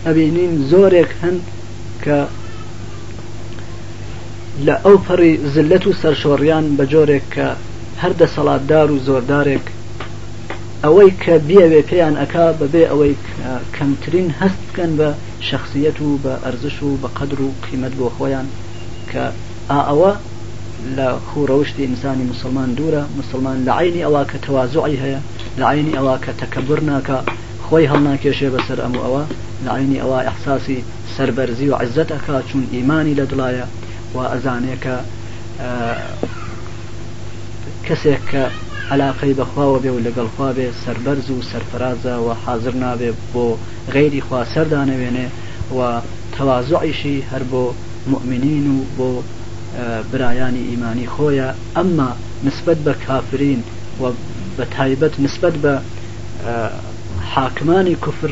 [0.07, 1.37] ئەبینین زۆرێک هەن
[2.05, 2.19] کە
[4.67, 7.49] لە ئەو پەڕی زلت و سەرشۆڕیان بە جۆرێک کە
[8.03, 9.67] هەر دەسەڵاتدار و زۆردارێک
[10.85, 13.15] ئەوەی کە بیاوێ پێیان ئەک بەبێ ئەوەی
[13.77, 15.09] کەمترین هەست بکەن بە
[15.49, 18.47] شخصیت و بە ئەرزش و بە قدر و قیمت بۆ خۆیان
[19.11, 19.23] کە
[19.71, 20.13] ئا ئەوە
[20.97, 25.21] لە خوڕەوشتی ئینسانی مسلمان دوورە مسلمان لە عینی ئەوە کە تەوازوعی هەیە
[25.61, 27.19] لە عینی ئەوە کە تەکەبر ناکە
[27.67, 29.23] خۆی هەڵناکێشێ بەسەر ئەمو ئەوە
[29.65, 33.67] لە عینی ئەوە ئەحساسی سربەرزی و عزت ئەکا چون ئیمانی لە دڵایە
[34.15, 34.97] و ئەزانێکە
[37.87, 38.45] کەسێک کە
[38.93, 43.47] علاقەی بەخواوە بێ و لەگەڵخوا بێ سربەرز و سەرفرازە و حاضر نابێ بۆ
[43.95, 45.27] غیری خوا سەردانەوێنێ
[45.77, 45.79] و
[46.37, 47.65] تەوازوعیشی هەر بۆ
[48.13, 49.11] مؤمنین و بۆ
[50.13, 52.09] برایانی ئیمانی خۆیە ئەمما
[52.49, 53.61] نسبت بە کافرین
[54.03, 54.05] و
[54.57, 55.73] بە تایبەت نسبت بە
[57.35, 58.31] حاکمانی کوفر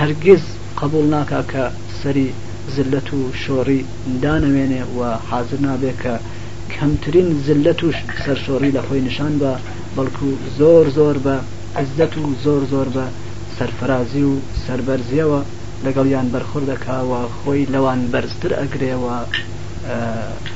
[0.00, 0.42] هەرگیز
[0.80, 1.64] قبول ناکا کە
[2.02, 2.26] سەری
[2.76, 3.80] زلت و شۆری
[4.22, 5.00] دانەوێنێ و
[5.30, 6.14] حاضر نابێ کە
[6.74, 7.88] کەمترین زلت و
[8.24, 9.52] سەرشۆری لە خۆی نیشان بە
[9.96, 11.36] بەڵکو زۆر زۆر بە
[11.80, 13.06] عزت و زۆر زۆر بە
[13.58, 14.34] سەرفرازی و
[14.66, 15.40] سربەرزیەوە
[15.86, 19.16] لەگەڵ یان بەرخوردەکەوە خۆی لەوان بەرزتر ئەگرێەوە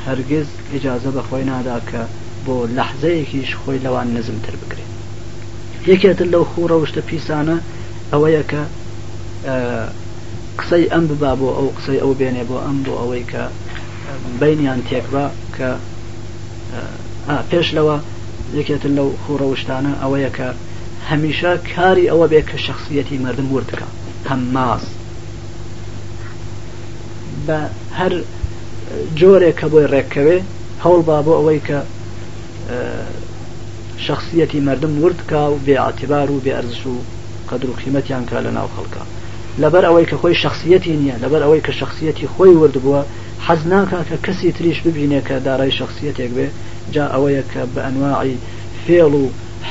[0.07, 2.01] هەرگیز ئجازە بەخۆی نادا کە
[2.47, 4.91] بۆ لەحزەیەکیش خۆی لەوان نزمتر بکرێت
[5.93, 7.57] یەکێتر لەو خوڕەوشتە پیسانە
[8.13, 8.63] ئەوەیە کە
[10.59, 13.43] قسەی ئەم ببا بۆ ئەو قسەی ئەو بێنێ بۆ ئەم بۆ ئەوەی کە
[14.41, 15.25] بینیان تێکبا
[15.57, 15.71] کە
[17.51, 17.97] پێش لەوە
[18.59, 20.49] یەکێتر لەو خوڕەوشتانە ئەوەیە کە
[21.09, 23.87] هەمیشە کاری ئەوە بێ کە شخصیەتی مردم وردکە
[24.31, 24.85] هەماس
[27.47, 27.59] بە
[27.99, 28.13] هەر
[29.21, 30.39] جۆرێک کە بۆی ڕێککەوێ
[30.85, 31.79] هەوڵ با بۆ ئەوەی کە
[34.07, 36.95] شخصیەتی مردم ورد کا و بێعاتبار و بێعرزش و
[37.51, 39.03] قدر و قیمەتیان کا لە ناو خەڵکە
[39.63, 43.01] لەبەر ئەوەی کە خۆی شخصیەتی نییە لەبەر ئەوەی کە شخصیەتی خۆی ورد بووە
[43.47, 46.47] حەز ناکە کە کەسی تریش ببینێ کە دارای شخصیەتێک بێ
[46.95, 48.37] جا ئەوەیە کە بە ئەنواعی
[48.85, 49.25] فێڵ و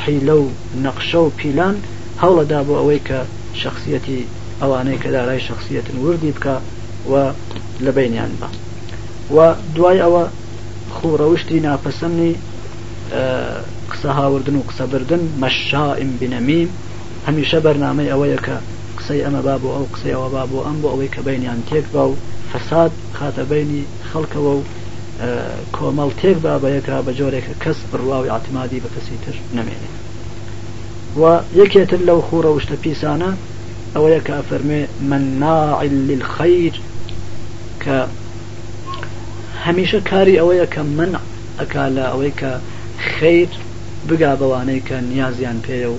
[0.04, 0.46] حیلە و
[0.86, 1.76] نەقشە و پیلان
[2.22, 3.18] هەوڵەدا بۆ ئەوەی کە
[3.62, 4.28] شخصیەتی
[4.62, 6.56] ئەوانەی کە دارای شخصیەتن وردی بکە
[7.12, 7.14] و
[7.86, 8.50] لە بینیان بە.
[9.38, 10.24] و دوای ئەوە
[10.98, 12.32] خوڕەوشتی ناپەسەمنی
[13.92, 16.70] قسە هاوردن و قسەبردن مەشائیم بنەمیم
[17.28, 18.56] هەمیشە بەرنامەی ئەوەیە کە
[19.00, 22.04] قسەی ئەمە با بۆ ئەو قسەیەوە با بۆ ئەم بۆ ئەوەی کە بینیان تێک با
[22.10, 22.16] و
[22.54, 24.62] فەساد خاتەبینی خەڵکەوە و
[25.76, 30.00] کۆمەڵ تێک با بەیەکرا بە جۆرێکە کەس بڕواوی ئاتمادی بە کەسی تر نامێنێت
[31.22, 31.24] و
[31.64, 33.32] یەکێتر لەو خوڕە وشتە پیسانە
[33.96, 36.76] ئەوەیە کە فەرمێ منناعل للخەیر
[37.84, 37.96] کە
[39.66, 41.12] هەمیشە کاری ئەوەیە کە من
[41.60, 42.52] ئەکا لە ئەوەی کە
[43.14, 43.50] خیر
[44.10, 45.98] بگا بەوانەی کە نیازیان پێە و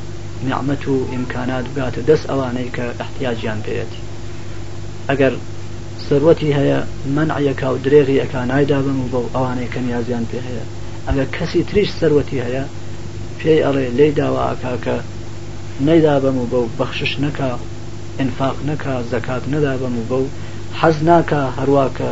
[0.49, 4.01] نعممە و ئیمکانات بگاتە دەست ئەوانەی کە احتیاجیان پێەتی
[5.09, 5.35] ئەگەر
[6.07, 6.81] سەروەتی هەیە
[7.17, 10.65] من عەکا و درێغی ئەک نایدابم و بە ئەوانەی کە نیازیان پێ هەیە
[11.09, 12.65] ئەگەر کەسی تریش سەروەتی هەیە
[13.41, 14.97] پێی ئەڵێ لی داواکاکە
[15.87, 17.53] نەیدابم و بە و بەخشش نەکا
[18.23, 20.27] انفاق نەکا زەکات نەدابم و بە و
[20.81, 22.11] حەز ناکە هەروواکە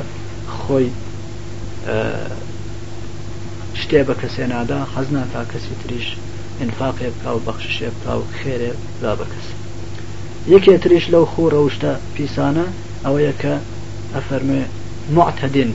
[0.58, 0.90] خۆی
[3.82, 6.06] شتێ بە کەسێ نادا حەزنا تا کەسی تریش
[6.62, 8.72] انفاقێ بکا و بەخششێ بکا و خێرێ
[9.02, 9.46] لا بە کەس
[10.54, 12.66] یەکێ تریش لەو خوو ڕەوشتە پیسانە
[13.04, 13.54] ئەوەیە کە
[14.14, 14.62] ئەفەرمێ
[15.14, 15.70] معتەدین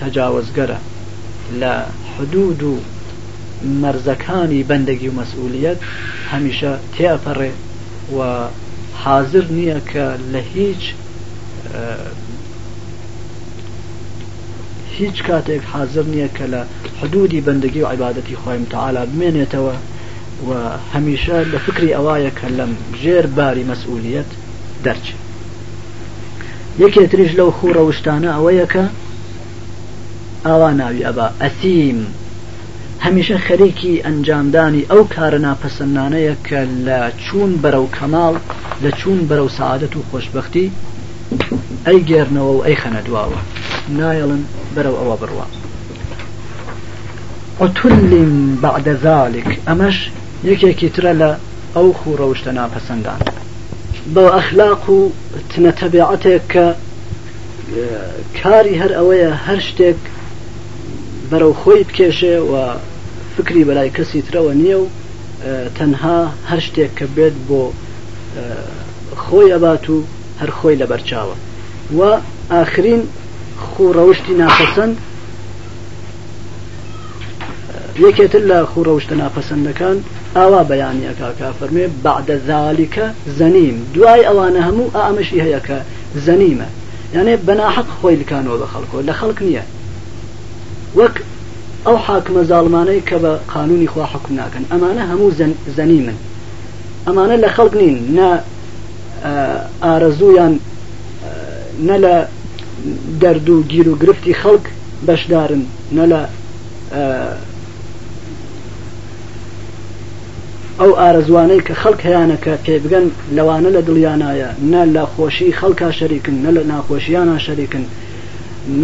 [0.00, 0.78] تەجاوزگەرە
[1.60, 1.74] لە
[2.14, 2.74] حدود و
[3.82, 5.78] مەرزەکانی بەندەگی و مەسئولیت
[6.30, 7.52] هەمیشە تێپەڕێ
[8.16, 8.18] و
[9.02, 10.82] حاضر نییە کە لە هیچ
[14.98, 16.62] هیچ کاتێک حاضر نییە کە لە
[17.02, 19.74] حدودی بەندگی و عیباەتی خۆیم تعالا بمێنێتەوە
[20.48, 20.50] و
[20.94, 22.72] هەمیشە لە فکری ئەوایە کە لەم
[23.02, 24.30] ژێر باری مەسئولیت
[24.84, 25.22] دەرچێت
[26.82, 28.84] یەکێتریش لەو خوڕە وشتانە ئەوەیەکە
[30.46, 31.98] ئاوا ناوی ئەبا ئەسیم
[33.04, 38.34] هەمیشە خەریکی ئەنجامدانی ئەو کارە ناپەسەندانەیە کە لە چوون بەرەو کەماڵ
[38.84, 40.66] لە چوون بەرەو سعادەت و خۆشببختی
[41.86, 43.40] ئەی گێرنەوە و ئەی خەنە دواوە
[43.88, 44.42] نایڵن
[44.74, 45.44] بەرەو ئەوە بڕوە
[47.60, 48.32] ئۆتولیم
[48.62, 49.96] بەعدە ذلك ئەمەش
[50.50, 51.30] یەکێکی ترە لە
[51.76, 53.20] ئەو خوو ڕەوشتە ناپەسەندان
[54.14, 55.10] بە ئەخلاق و
[55.50, 56.66] تنەتەبیعاتێک کە
[58.42, 60.00] کاری هەر ئەوەیە هەر شتێک
[61.30, 62.54] بەرەو خۆی بکێشێ و
[63.36, 64.88] فکری بەلای کەسی ترەوە نییە و
[65.76, 66.18] تەنها
[66.50, 67.62] هەر شتێک کە بێت بۆ
[69.24, 69.96] خۆی ئەبات و
[70.40, 71.36] هەر خۆی لە بەرچاوە
[71.98, 72.00] و
[72.52, 73.02] ئاخرین
[73.58, 74.94] خوڕەوشتی ناپەسەند
[78.06, 79.96] یەکێتر لە خوڕەوشتە ناپەسەندەکان
[80.36, 83.06] ئاوا بەیانیەکە کا فەرمێ بعدە ذالیکە
[83.38, 85.78] زەنیم دوای ئەوانە هەموو ئامەشی هەیە کە
[86.26, 86.68] زەنیمە
[87.14, 89.62] یانێ بەناحق خۆی لکانەوە بە خەڵکۆ لە خەڵک نییە
[90.98, 91.14] وەک
[91.86, 95.30] ئەو حاکمە زاڵمانەی کە بە قانونی خوا حکم ناکەن ئەمانە هەموو
[95.76, 96.16] زەنیمن
[97.06, 98.28] ئەمانە لە خەڵک نین نە
[99.82, 100.54] ئارەزویان
[101.88, 102.14] نە لە
[103.20, 104.64] دەرد و گیر و گرفتی خەڵک
[105.06, 105.60] بەشدارن
[105.96, 106.22] نە لە
[110.80, 113.06] ئەو ئارەزوانەی کە خەڵک هەیانەکە پێ بگەن
[113.36, 117.84] لەوانە لە دڵیانایە نە لە خۆشی خەڵکا شەریکن نە لە ناخۆشییانە شەریکن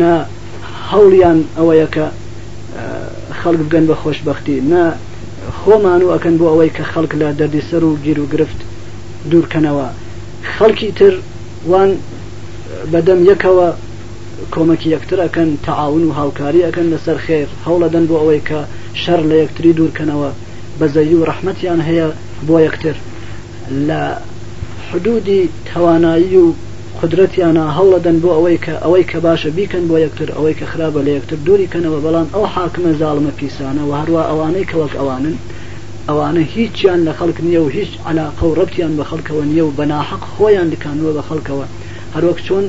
[0.01, 0.12] نە
[0.90, 2.07] هەوڵیان ئەوەیەکە
[3.42, 4.84] خەڵک بگەن بە خۆشببختی نە
[5.64, 8.59] خۆمان و ئەەکەن بۆ ئەوەی کە خەڵک لە دەردی سەر و گیر و گرفت
[9.30, 9.88] دوورکەنەوە
[10.59, 11.14] خەڵکی تر
[11.70, 11.90] وان
[12.92, 13.68] بەدەم یەکەوە
[14.55, 18.61] کۆمەکی یەکتر ئەەکەن تەعاون و هاوکاری ئەەکەن لەسەر خێر هەوڵەدەن بۆ ئەوەی کە
[19.03, 20.30] شەر لە یەکتری دوورکەنەوە
[20.78, 22.09] بەزەوی و ڕەحمەتیان هەیە
[22.48, 22.96] بۆ یەکتر
[23.88, 24.03] لە
[24.90, 25.40] حدودی
[25.72, 26.46] توانایی و
[27.03, 31.11] قدرەتیانە هەوڵەدەن بۆ ئەوەی کە ئەوەی کە باشە بیکەن بۆ یەکتر ئەوەی کە خراپە لە
[31.18, 35.36] یەکتر دووریکەنەوە بەڵام ئەو حاکمە زاڵمە پیسانە و هەروە ئەوانەی کە وەک ئەوانن
[36.09, 40.22] ئەوانە هیچیان لە خەڵک نییە و هیچ علاقە و ڕەتیان بە خەڵکەوە نییە و بەناحق
[40.34, 41.66] خۆیان دکانوە بە خەڵکەوە
[42.14, 42.64] هەروەک چۆن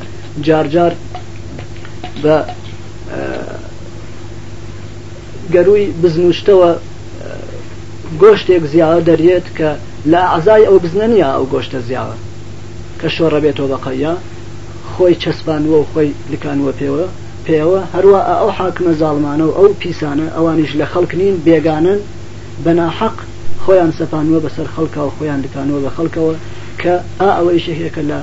[0.46, 0.92] جارجار
[2.24, 2.38] بە
[5.54, 6.72] گەروی بزنوشتەوە
[8.22, 9.70] گۆشتێک زیاوە دەریێت کە
[10.12, 12.16] لە عزای ئەو بزنەنیە ئەو گۆشتە زیاوە
[13.00, 14.14] کە شۆڕە بێتەوە بەقەیە
[14.92, 17.06] خۆی چەسبانوە و خۆی لکانوە پێوە
[17.48, 22.00] پێوە هەروە ئەو حاکمە زاڵمانە و ئەو پیسانە ئەوانیش لە خەڵک نین بێگانن
[22.66, 23.16] بەناحەق
[23.64, 26.34] خۆیان سەپانوە بەسەر خەڵکە و خۆیان دکانەوە بە خەڵکەوە
[26.82, 28.20] کە ئا ئەوەی شەهەکە لە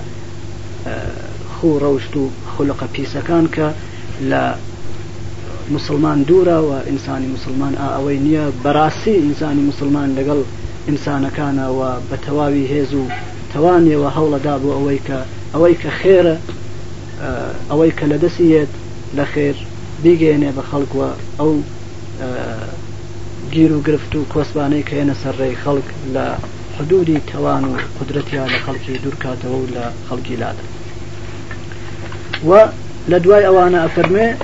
[1.61, 2.29] خو ڕەوشت و
[2.59, 3.71] خولقە پیسەکان کە
[4.31, 4.43] لە
[5.71, 10.41] مسلمان دوورە و ئینسانی مسلمان ئا ئەوەی نییە بەڕاستی ئینسانی مسلمان لەگەڵ
[10.89, 13.05] ئینسانەکانەوە بە تەواوی هێز و
[13.53, 15.19] توانیەوە هەوڵەدا بۆ ئەوەی کە
[15.55, 16.37] ئەوەی کە خێرە
[17.71, 18.73] ئەوەی کە لە دەسیێت
[19.17, 19.57] لە خێر
[20.03, 21.53] بیگەێنێ بە خەڵکوە ئەو
[23.55, 26.27] گیر و گرفت و کۆسبانەی کە هێنە سەرڕێی خەڵک لە
[26.79, 30.65] حدودی تەوان و قدرەتیان لە خەڵکی دوورکاتەوە و لە خەڵکی لادە
[32.47, 32.67] و
[33.09, 34.35] لە دوای ئەوانە ئەفەرمێ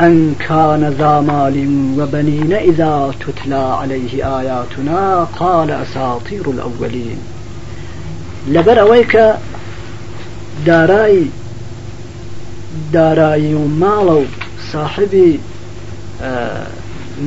[0.00, 1.54] أن كان ذا مال
[1.98, 7.18] وبنين إذا تتلى عليه آياتنا قال أساطير الأولين
[8.48, 9.20] لبر أويك
[10.66, 11.26] دارائي
[12.92, 14.22] دارائي ومالو
[14.72, 15.38] صاحبي
[16.22, 16.66] آه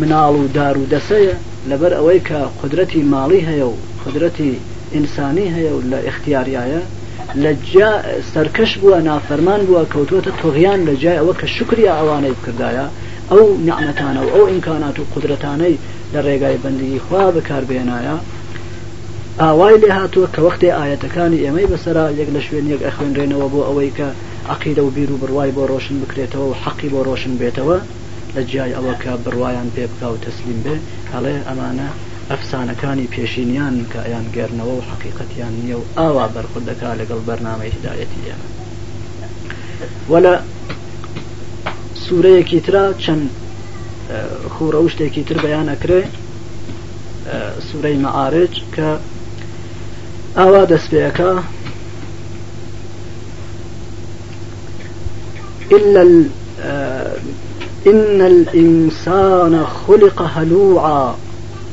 [0.01, 1.35] مناڵ دار و دەسەیە
[1.69, 3.75] لەبەر ئەوەی کە قدرەتی ماڵی هەیە و
[4.05, 4.53] قدرەتی
[4.93, 6.81] ئینسانی هەیە و لە اختیاریایە
[7.35, 7.51] لە
[8.33, 12.85] سەرکەش بووە نافەرمان بووە کەوتوتە تۆغیان لە جای ئەوە کە شکریا ئەوانەی بکردایە
[13.31, 15.75] ئەو نعمەتانە و ئەو ئیمکانات و قدرەتانەی
[16.13, 18.15] لە ڕێگای بەندگی خوا بەکاربێنایە
[19.41, 23.91] ئاوای لێ هاتووە کە وەختی ئاەتەکانی ئێمەی بەسرا یەک لە شوێن یەک ئەخوێنرێنەوە بۆ ئەوەی
[23.97, 24.07] کە
[24.53, 27.77] عقیدە و بیر و بڕوای بۆ ڕۆشن بکرێتەوە و حەقی بۆ ڕۆشن بێتەوە
[28.35, 30.75] لە جیای ئەوە کە بڕوایان پێ بکە و تەسلیم بێ
[31.13, 31.89] هەڵێ ئەمانە
[32.31, 38.21] افسانه کانی پیشینیان که این گرنه و حقیقتیان نیو آوا برخود که لگل برنامه هدایتی
[38.25, 40.39] ئێمە ولا
[42.09, 43.23] سوره کیترا چەند
[44.11, 46.03] آه، خوروشت کیتر بیان تر آه،
[47.71, 51.31] سوره معارج سوورەی آوا کە بیکا
[55.71, 56.25] إلا ال
[56.63, 57.17] آه،
[57.85, 61.13] إن الإنسان خلق هلوعا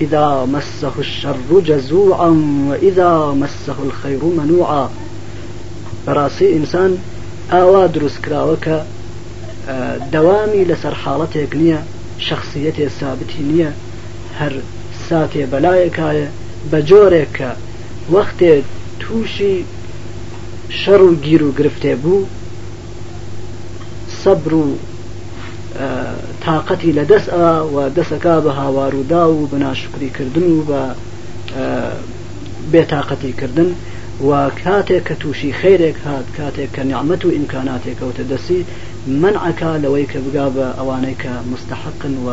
[0.01, 1.37] إذا مسه الشر
[1.67, 2.29] جزوعا
[2.71, 4.91] وإذا مسه الخير منوعا
[6.07, 6.99] براسي إنسان
[7.53, 8.77] ئاوا دروستکراوەکە
[10.15, 11.81] دەوامی لەسەر حاڵەتێک نییە
[12.27, 13.71] شخصیەتێ سابتی نییە
[14.41, 14.53] هەر
[15.09, 16.29] ساتێ بەلایەکایە
[16.71, 17.51] بە جۆرێکە
[18.15, 18.53] وەختێ
[19.01, 19.57] تووشی
[20.81, 22.23] شەڕ و گیر و گرفتێ بوو
[24.23, 24.67] سەبر و
[26.45, 27.29] تااقەتی لە دەست
[27.75, 30.83] و دەسەکە بە هاوارودا و بە ناشکریکردن و بە
[32.73, 33.71] بێتاقەتیکردن
[34.29, 34.31] و
[34.65, 38.61] کاتێک کە تووشی خێرێک هات کاتێک کە نیعممەت و ئیمکاناتێکەوتە دەسی
[39.23, 42.29] منعکا لەوەی کە بگا بە ئەوانەی کە مستحقن و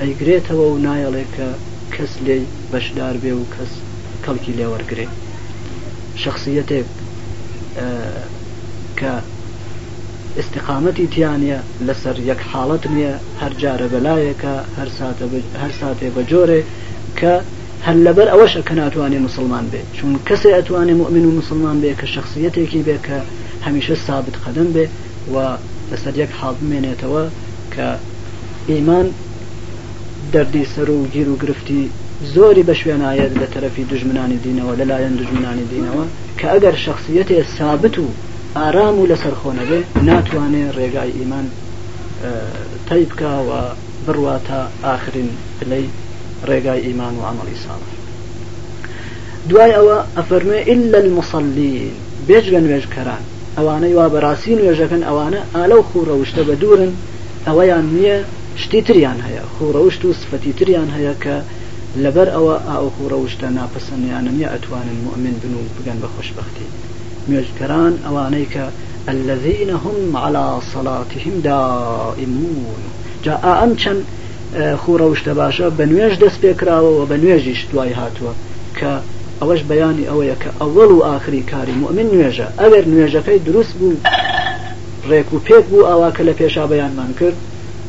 [0.00, 1.48] ئەیگرێتەوە و نایەڵێک کە
[1.94, 2.36] کەس لێ
[2.72, 3.72] بەشدار بێ و کەس
[4.24, 5.06] کەڵکی لێوەرگێ
[6.22, 6.86] شخصیتێک
[8.98, 9.12] کە
[10.38, 11.58] استقامەتی تیانە
[11.88, 14.54] لەسەر یەک حاڵت نییە هەر جارە بەلایەکە
[15.60, 16.60] هەر ساتێ بە جۆرێ
[17.18, 17.32] کە
[17.86, 22.06] هەر لەبەر ئەوەشە کە ناتوانێت مسلمان بێ چون کەسێ ئەتوانێ مؤمن و مسلمان بێ کە
[22.14, 23.18] شخصیتێکی بێ کە
[23.66, 24.84] هەمیشە سابت قەدەم بێ
[25.32, 25.34] و
[25.90, 27.24] لەسەر یەک حاڵبمێنێتەوە
[27.74, 27.88] کە
[28.70, 29.06] ئیمان
[30.32, 31.82] دەردی سەر و گیر و گرفتی
[32.34, 36.04] زۆری بە شوێنایەت لە تەرەفی دژمنانی دینەوە لەلایەن دژمنانی دینەوە
[36.38, 38.06] کە ئەگەر شخصیتێ سابت و
[38.62, 41.46] ئارام و لەسەر خۆنەبێ ناتوانێت ڕێگای ئیمان
[42.88, 43.60] تی بکەوە
[44.06, 45.30] بڕوا تا ئاخرین
[45.60, 45.86] پلەی
[46.48, 47.90] ڕێگای ئیمان و عملی ساڵح
[49.48, 51.90] دوای ئەوە ئەفەرمێ إلا المصلين
[52.28, 53.22] بێژگەن وێژکەران
[53.58, 56.92] ئەوانەی وا بەڕاستی نوێژەکەن ئەوانە ئالە و خوڕەوشتە بە دوورن
[57.46, 58.18] ئەوەیان نییە
[58.62, 61.36] شتی تریان هەیە خوڕەوشت و سفەتی تریان هەیە کە
[62.04, 66.66] لەبەر ئەوە ئاوە خوڕەوشتە ناپەسەنیانە نیە ئەتوانن مؤمن بن و بگەن بە خۆشببختی
[67.28, 68.64] مێژگەران ئەوانەی کە
[69.12, 72.58] الذين هم على صلاتهم دائمون
[73.26, 74.02] جاء ئەم چەند
[74.82, 78.32] خوڕەوشتە باشە بە نوێژ دەست پێکراوەوە بە نوێژیش دوای هاتووە
[78.78, 78.92] کە
[79.40, 83.96] ئەوەش بەیانی ئەوەیە کە ئەوەڵ و ئاخری کاری مؤمن نوێژە ئەوەر نوێژەکەی دروست بوو
[85.10, 87.36] ڕێک و پێک بوو ئاوا کە لە پێشا بەیانمان کرد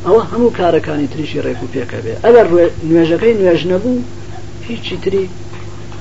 [0.06, 2.46] ئەوە هەموو کارەکانی تریشی ڕێک و پێکە بێ ئەگەر
[2.90, 3.96] نوێژەکەی نوێژ نەبوو
[4.68, 5.24] هیچی تری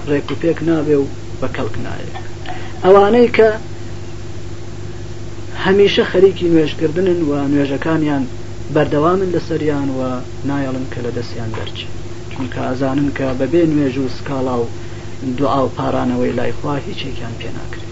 [0.10, 1.06] ڕێک و پێک نابێ و
[1.42, 2.08] بە کەڵک نایە
[2.86, 3.50] ئەوانەی کە
[5.66, 8.24] هەمیشە خەریکی نوێژکردنن و نوێژەکانیان
[8.74, 10.02] بەردەوامن لەسەریان و
[10.50, 11.78] نایڵن کە لە دەستیان دەرچ
[12.32, 14.66] چونکە ئازانن کە بەبێ نوێژ و سکاڵا و
[15.38, 17.86] دوعا و پارانەوەی لایخوا هیچێکیان پێناکرێت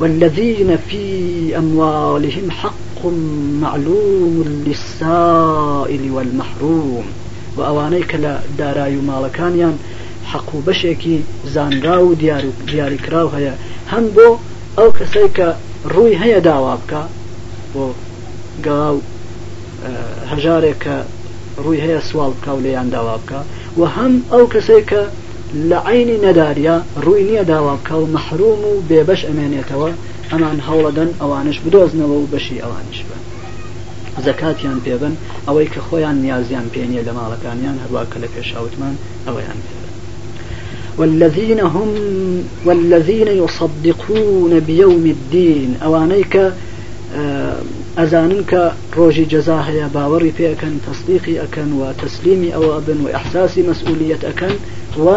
[0.00, 1.04] والذين في
[1.62, 3.00] أموالهم حق
[3.62, 4.34] معلوم
[4.66, 7.04] للسائل والمحروم
[7.56, 9.97] وأوانيك لا داراي مالكانيان يعني
[10.32, 11.18] حەق و بەشێکی
[11.54, 12.14] زانرا و
[12.66, 13.52] دیاریکرااو هەیە
[13.92, 14.28] هەم بۆ
[14.78, 15.48] ئەو کەسەی کە
[15.84, 17.02] ڕووی هەیە داوا بکە
[17.74, 17.86] بۆ
[18.68, 18.96] گاو
[20.32, 20.96] هەژارێک کە
[21.64, 23.40] ڕووی هەیە سوال بکە و لەیان داوا بکە
[23.78, 25.02] و هەم ئەو کەسەی کە
[25.70, 29.90] لە عینی نەداریە ڕووی نییە داوا بکە و مەحروم و بێبەش ئەمێنێتەوە
[30.32, 33.22] ئەمان هەوڵەدەن ئەوانش بدۆزنەوە و بەشی ئەوانش بن
[34.24, 35.14] زەکاتیان پێبن
[35.48, 38.94] ئەوەی کە خۆیان نیازیان پێنیە لە ماڵەکانیان هەروە کە لە پێشاوتمان
[39.26, 39.77] ئەوەیان پێ
[40.98, 41.94] والذين هم
[42.64, 46.50] والذين يصدقون بيوم الدين أوانيك
[47.16, 47.56] آه،
[47.98, 48.44] أزانن
[49.68, 54.50] يا باوري في أكن تصديقي أكن وتسليمي أو أبن وإحساس مسؤولية أكن
[54.98, 55.14] و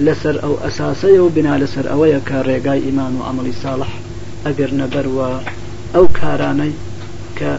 [0.00, 3.88] لسر أو أساسي وبنا لسر أو يكا ريقاي إيمان لەسەر صالح
[4.46, 5.36] أقر نبر و
[5.96, 6.70] أو كاراني
[7.40, 7.58] ك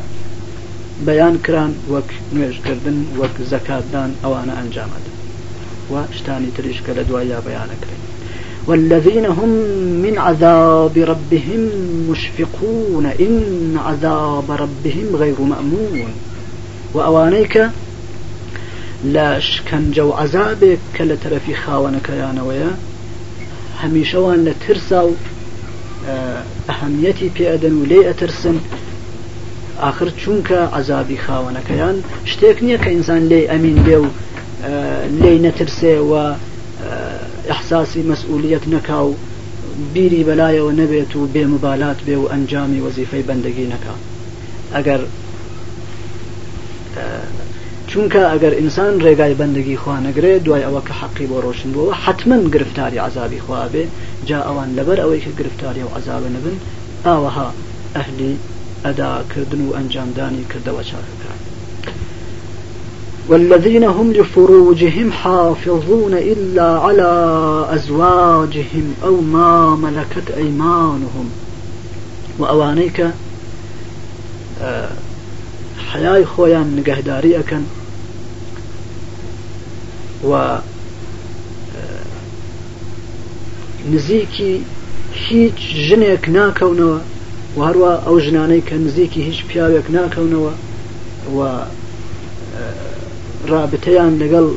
[1.06, 2.04] بيان كران وك
[2.34, 5.17] کە كردن وك زكاة دان أو أنا أنجامدن
[5.92, 7.58] وشتاني شتانی تریش کە لە
[8.68, 9.50] والذين هم
[10.04, 11.70] من عذاب ربهم
[12.12, 16.06] مشفقون إن عذاب ربهم غير مأمون
[16.94, 17.64] وأوانيك
[19.06, 22.72] لا شكن جو عذابك كلا ترى في خاونك يا نويا
[23.80, 25.12] هميشوان ترسو
[26.70, 28.60] أهميتي في أدن لێ ئەترسن
[29.80, 33.98] آخر چونك عذابي خاونك شتێک نییە کە ئینسان لێ ئەمین بێ
[35.22, 36.26] لێی نەترسێەوە
[37.54, 39.16] احساسی مەسئولیت نەکا و
[39.94, 43.96] بیری بەلایەوە نەبێت و بێمبالات بێ و ئەنجامی وەزیفەی بەندەگی نەکا
[44.76, 45.02] ئەگەر
[47.90, 52.38] چونکە ئەگەر ئینسان ڕێگای بەندگی خوا نەگرێت دوای ئەوە کە حەقی بۆ ڕۆشن بووەوە حتمما
[52.56, 53.86] گرفتاری عذابی خواابێ
[54.30, 56.56] جا ئەوان لەبەر ئەوەی کە گرفتاری و عذابە نەبن
[57.08, 57.48] ئاوەها
[57.96, 58.34] ئەهلی
[58.86, 61.27] ئەداکردن و ئەنجامدانی کردەوە چاکەکە
[63.30, 67.06] والذين هم لفروجهم حافظون إلا على
[67.70, 71.30] أزواجهم أو ما ملكت أيمانهم
[72.40, 73.10] وأوانيك
[74.62, 74.90] آه،
[75.92, 77.62] حياي خويا نقهداري أكن
[80.24, 80.58] و آه،
[83.94, 84.62] نزيكي
[85.30, 85.52] هيج
[85.90, 87.00] جنيك ناکەونەوە
[87.58, 87.64] و
[88.08, 90.50] أو جنانيك نزيكي هيج بياوك هیچ و,
[91.38, 92.87] و آه،
[93.54, 94.48] ڕابتەیان لەگەڵ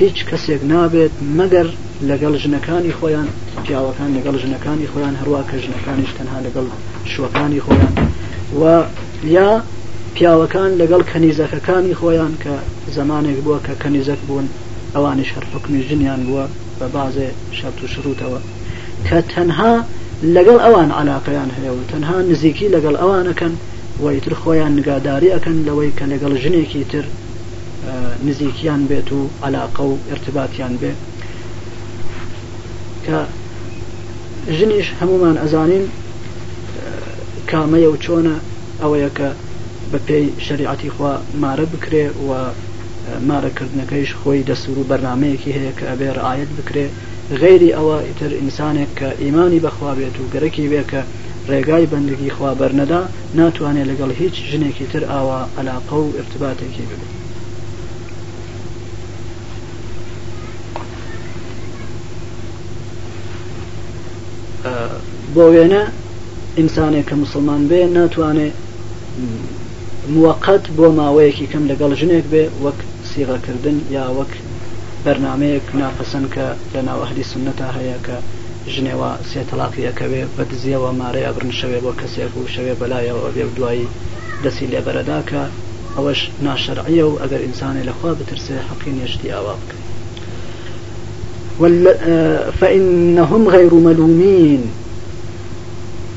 [0.00, 1.68] هیچ کەسێک نابێت مەگەر
[2.10, 3.28] لەگەڵ ژنەکانی خۆیان
[3.64, 6.66] پیاوەکان لەگەڵ ژنەکانی خۆیان هەروە کە ژنەکانیش تەنها لەگەڵ
[7.12, 7.92] شوەکانی خۆیان
[8.60, 8.62] و
[9.36, 9.50] یا
[10.14, 12.54] پیاوەکان لەگەڵ کەنیزەکەەکانی خۆیان کە
[12.96, 14.46] زمانێک بووە کە کەنیزەک بوون
[14.94, 16.44] ئەوانی شەرفکمی ژنیان بووە
[16.78, 17.28] بە بازێ
[17.58, 18.40] شەرت و شروتەوە
[19.06, 19.72] کە تەنها
[20.36, 23.52] لەگەڵ ئەوان علاقیان هەیە و تەنها نزیکی لەگەڵ ئەوانەکەن
[24.02, 27.04] وەیتر خۆیان نگاداری ئەەکەن لەوەی کە لەگەڵ ژنێکی تر
[28.26, 30.98] نزیکیان بێت و علاقە و ارتباتیان بێت
[33.06, 33.16] کە
[34.56, 35.84] ژنیش هەمومان ئەزانین
[37.50, 38.34] کامەیە و چۆنە
[38.82, 39.28] ئەوەیە کە
[39.90, 41.12] بە پێی شریعتی خوا
[41.42, 42.30] مارە بکرێ و
[43.28, 46.86] مارەکردنەکەیش خۆی دەسوور و بەرنمەیەکی هەیە کە ئەبێ ڕعاەت بکرێ
[47.40, 51.00] غێری ئەوە ئیتر ئینسانێک کە ئیمانی بەخوا بێت و گەرەکی بێ کە
[51.50, 53.00] ڕێگای بەندگی خوا بەرنەدا
[53.38, 57.12] ناتوانێت لەگەڵ هیچ ژنێکی تر ئاوا علاقە و ارتباتێکی ببێت
[65.34, 65.82] بۆ وێنە
[66.58, 68.56] ئینسانێک کە مسلمان بێ ناتوانێت
[70.18, 72.78] موقت بۆ ماوەیەکی کەم لەگەڵ ژنێک بێ وەک
[73.10, 74.32] سیغەکردن یا وەک
[75.04, 78.16] بەرنمەیەک ناپەسەند کە لە ناوەهلی سنەتا هەیە کە
[78.74, 83.86] ژنێەوە سێتەلاقیەکەوێ بە دزیەوە مارەیە برن شەوێ بۆ کەسێک و شەوێ بەلایەوە بێ دوایی
[84.44, 85.42] دەسی لێبەرەداکە
[85.96, 89.74] ئەوەش ناشرعە و ئەگەر ئینسانی لەخوا بترسێ حەقی نێشتی ئاوا بکەین
[92.58, 94.62] فإنهم غير ملومين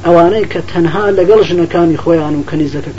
[0.07, 2.43] اوانه که تنها لگلش نکانی خویان و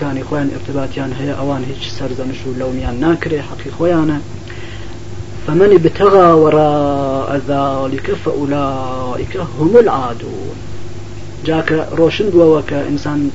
[0.00, 4.20] کانی خویان ارتباطیان هی اوان هیچ سرزنش و لەونیان ناکرێ حقی خویانه
[5.46, 10.52] فمن ابتغى وراء ذلك فأولئك هم العادون
[11.46, 13.30] جاك روشن بوا بووك إنسان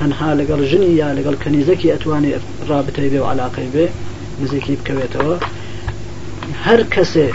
[0.00, 3.86] تنها لەگەڵ ژنی یا لەگەڵ کەنیزەکی ئەتوانێت رابطەی بێ و علاقەی بێ
[4.42, 5.36] نزیکی بکەوێتەوە
[6.66, 7.28] هەر کەسێ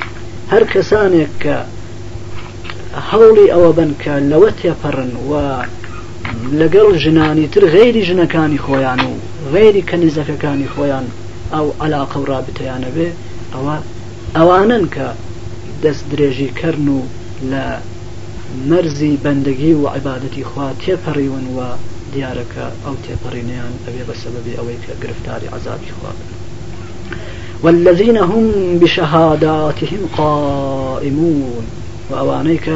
[0.52, 1.58] هەر کەسانێک کە
[3.12, 4.70] هەوڵی ئەوە
[5.30, 5.56] و
[6.50, 9.14] لەگەڵ ژنانی تر غێری ژنەکانی خۆیان و
[9.54, 11.06] غێری کەنیزەکەەکانی خۆیان
[11.54, 13.10] ئەو علاقە و رابطەیانە بێ
[13.54, 13.76] ئەوە
[14.36, 15.08] ئەوانن کە
[15.84, 17.02] دەست درێژی کردن و
[17.52, 17.64] لە
[18.70, 21.68] مەرزی بەندگی و عیباەتی خوا تێپەڕیون وە
[22.14, 26.28] دیارەکە ئەو تێپەڕینیان ئەوێ بە سەبەبی ئەوەی کە گرفتاری عذابی خوا بن
[27.64, 28.44] والذين هم
[28.80, 31.52] بشهاداتهم قائمون
[32.12, 32.70] وأوانيك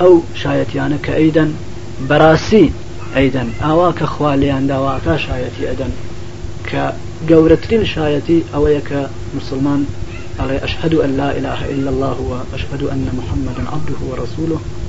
[0.00, 1.46] أو شايتيانك أيضا
[2.08, 2.72] براسي
[3.16, 5.88] أيضا أواك خوالي عند أواك شايتي أيضا
[6.68, 6.92] کە
[7.28, 9.84] شايتي شایەتی ئەوەیە مسلمان
[10.40, 12.16] على أشهد أن لا إله إلا الله
[12.52, 14.81] وأشهد أن محمدا عبده ورسوله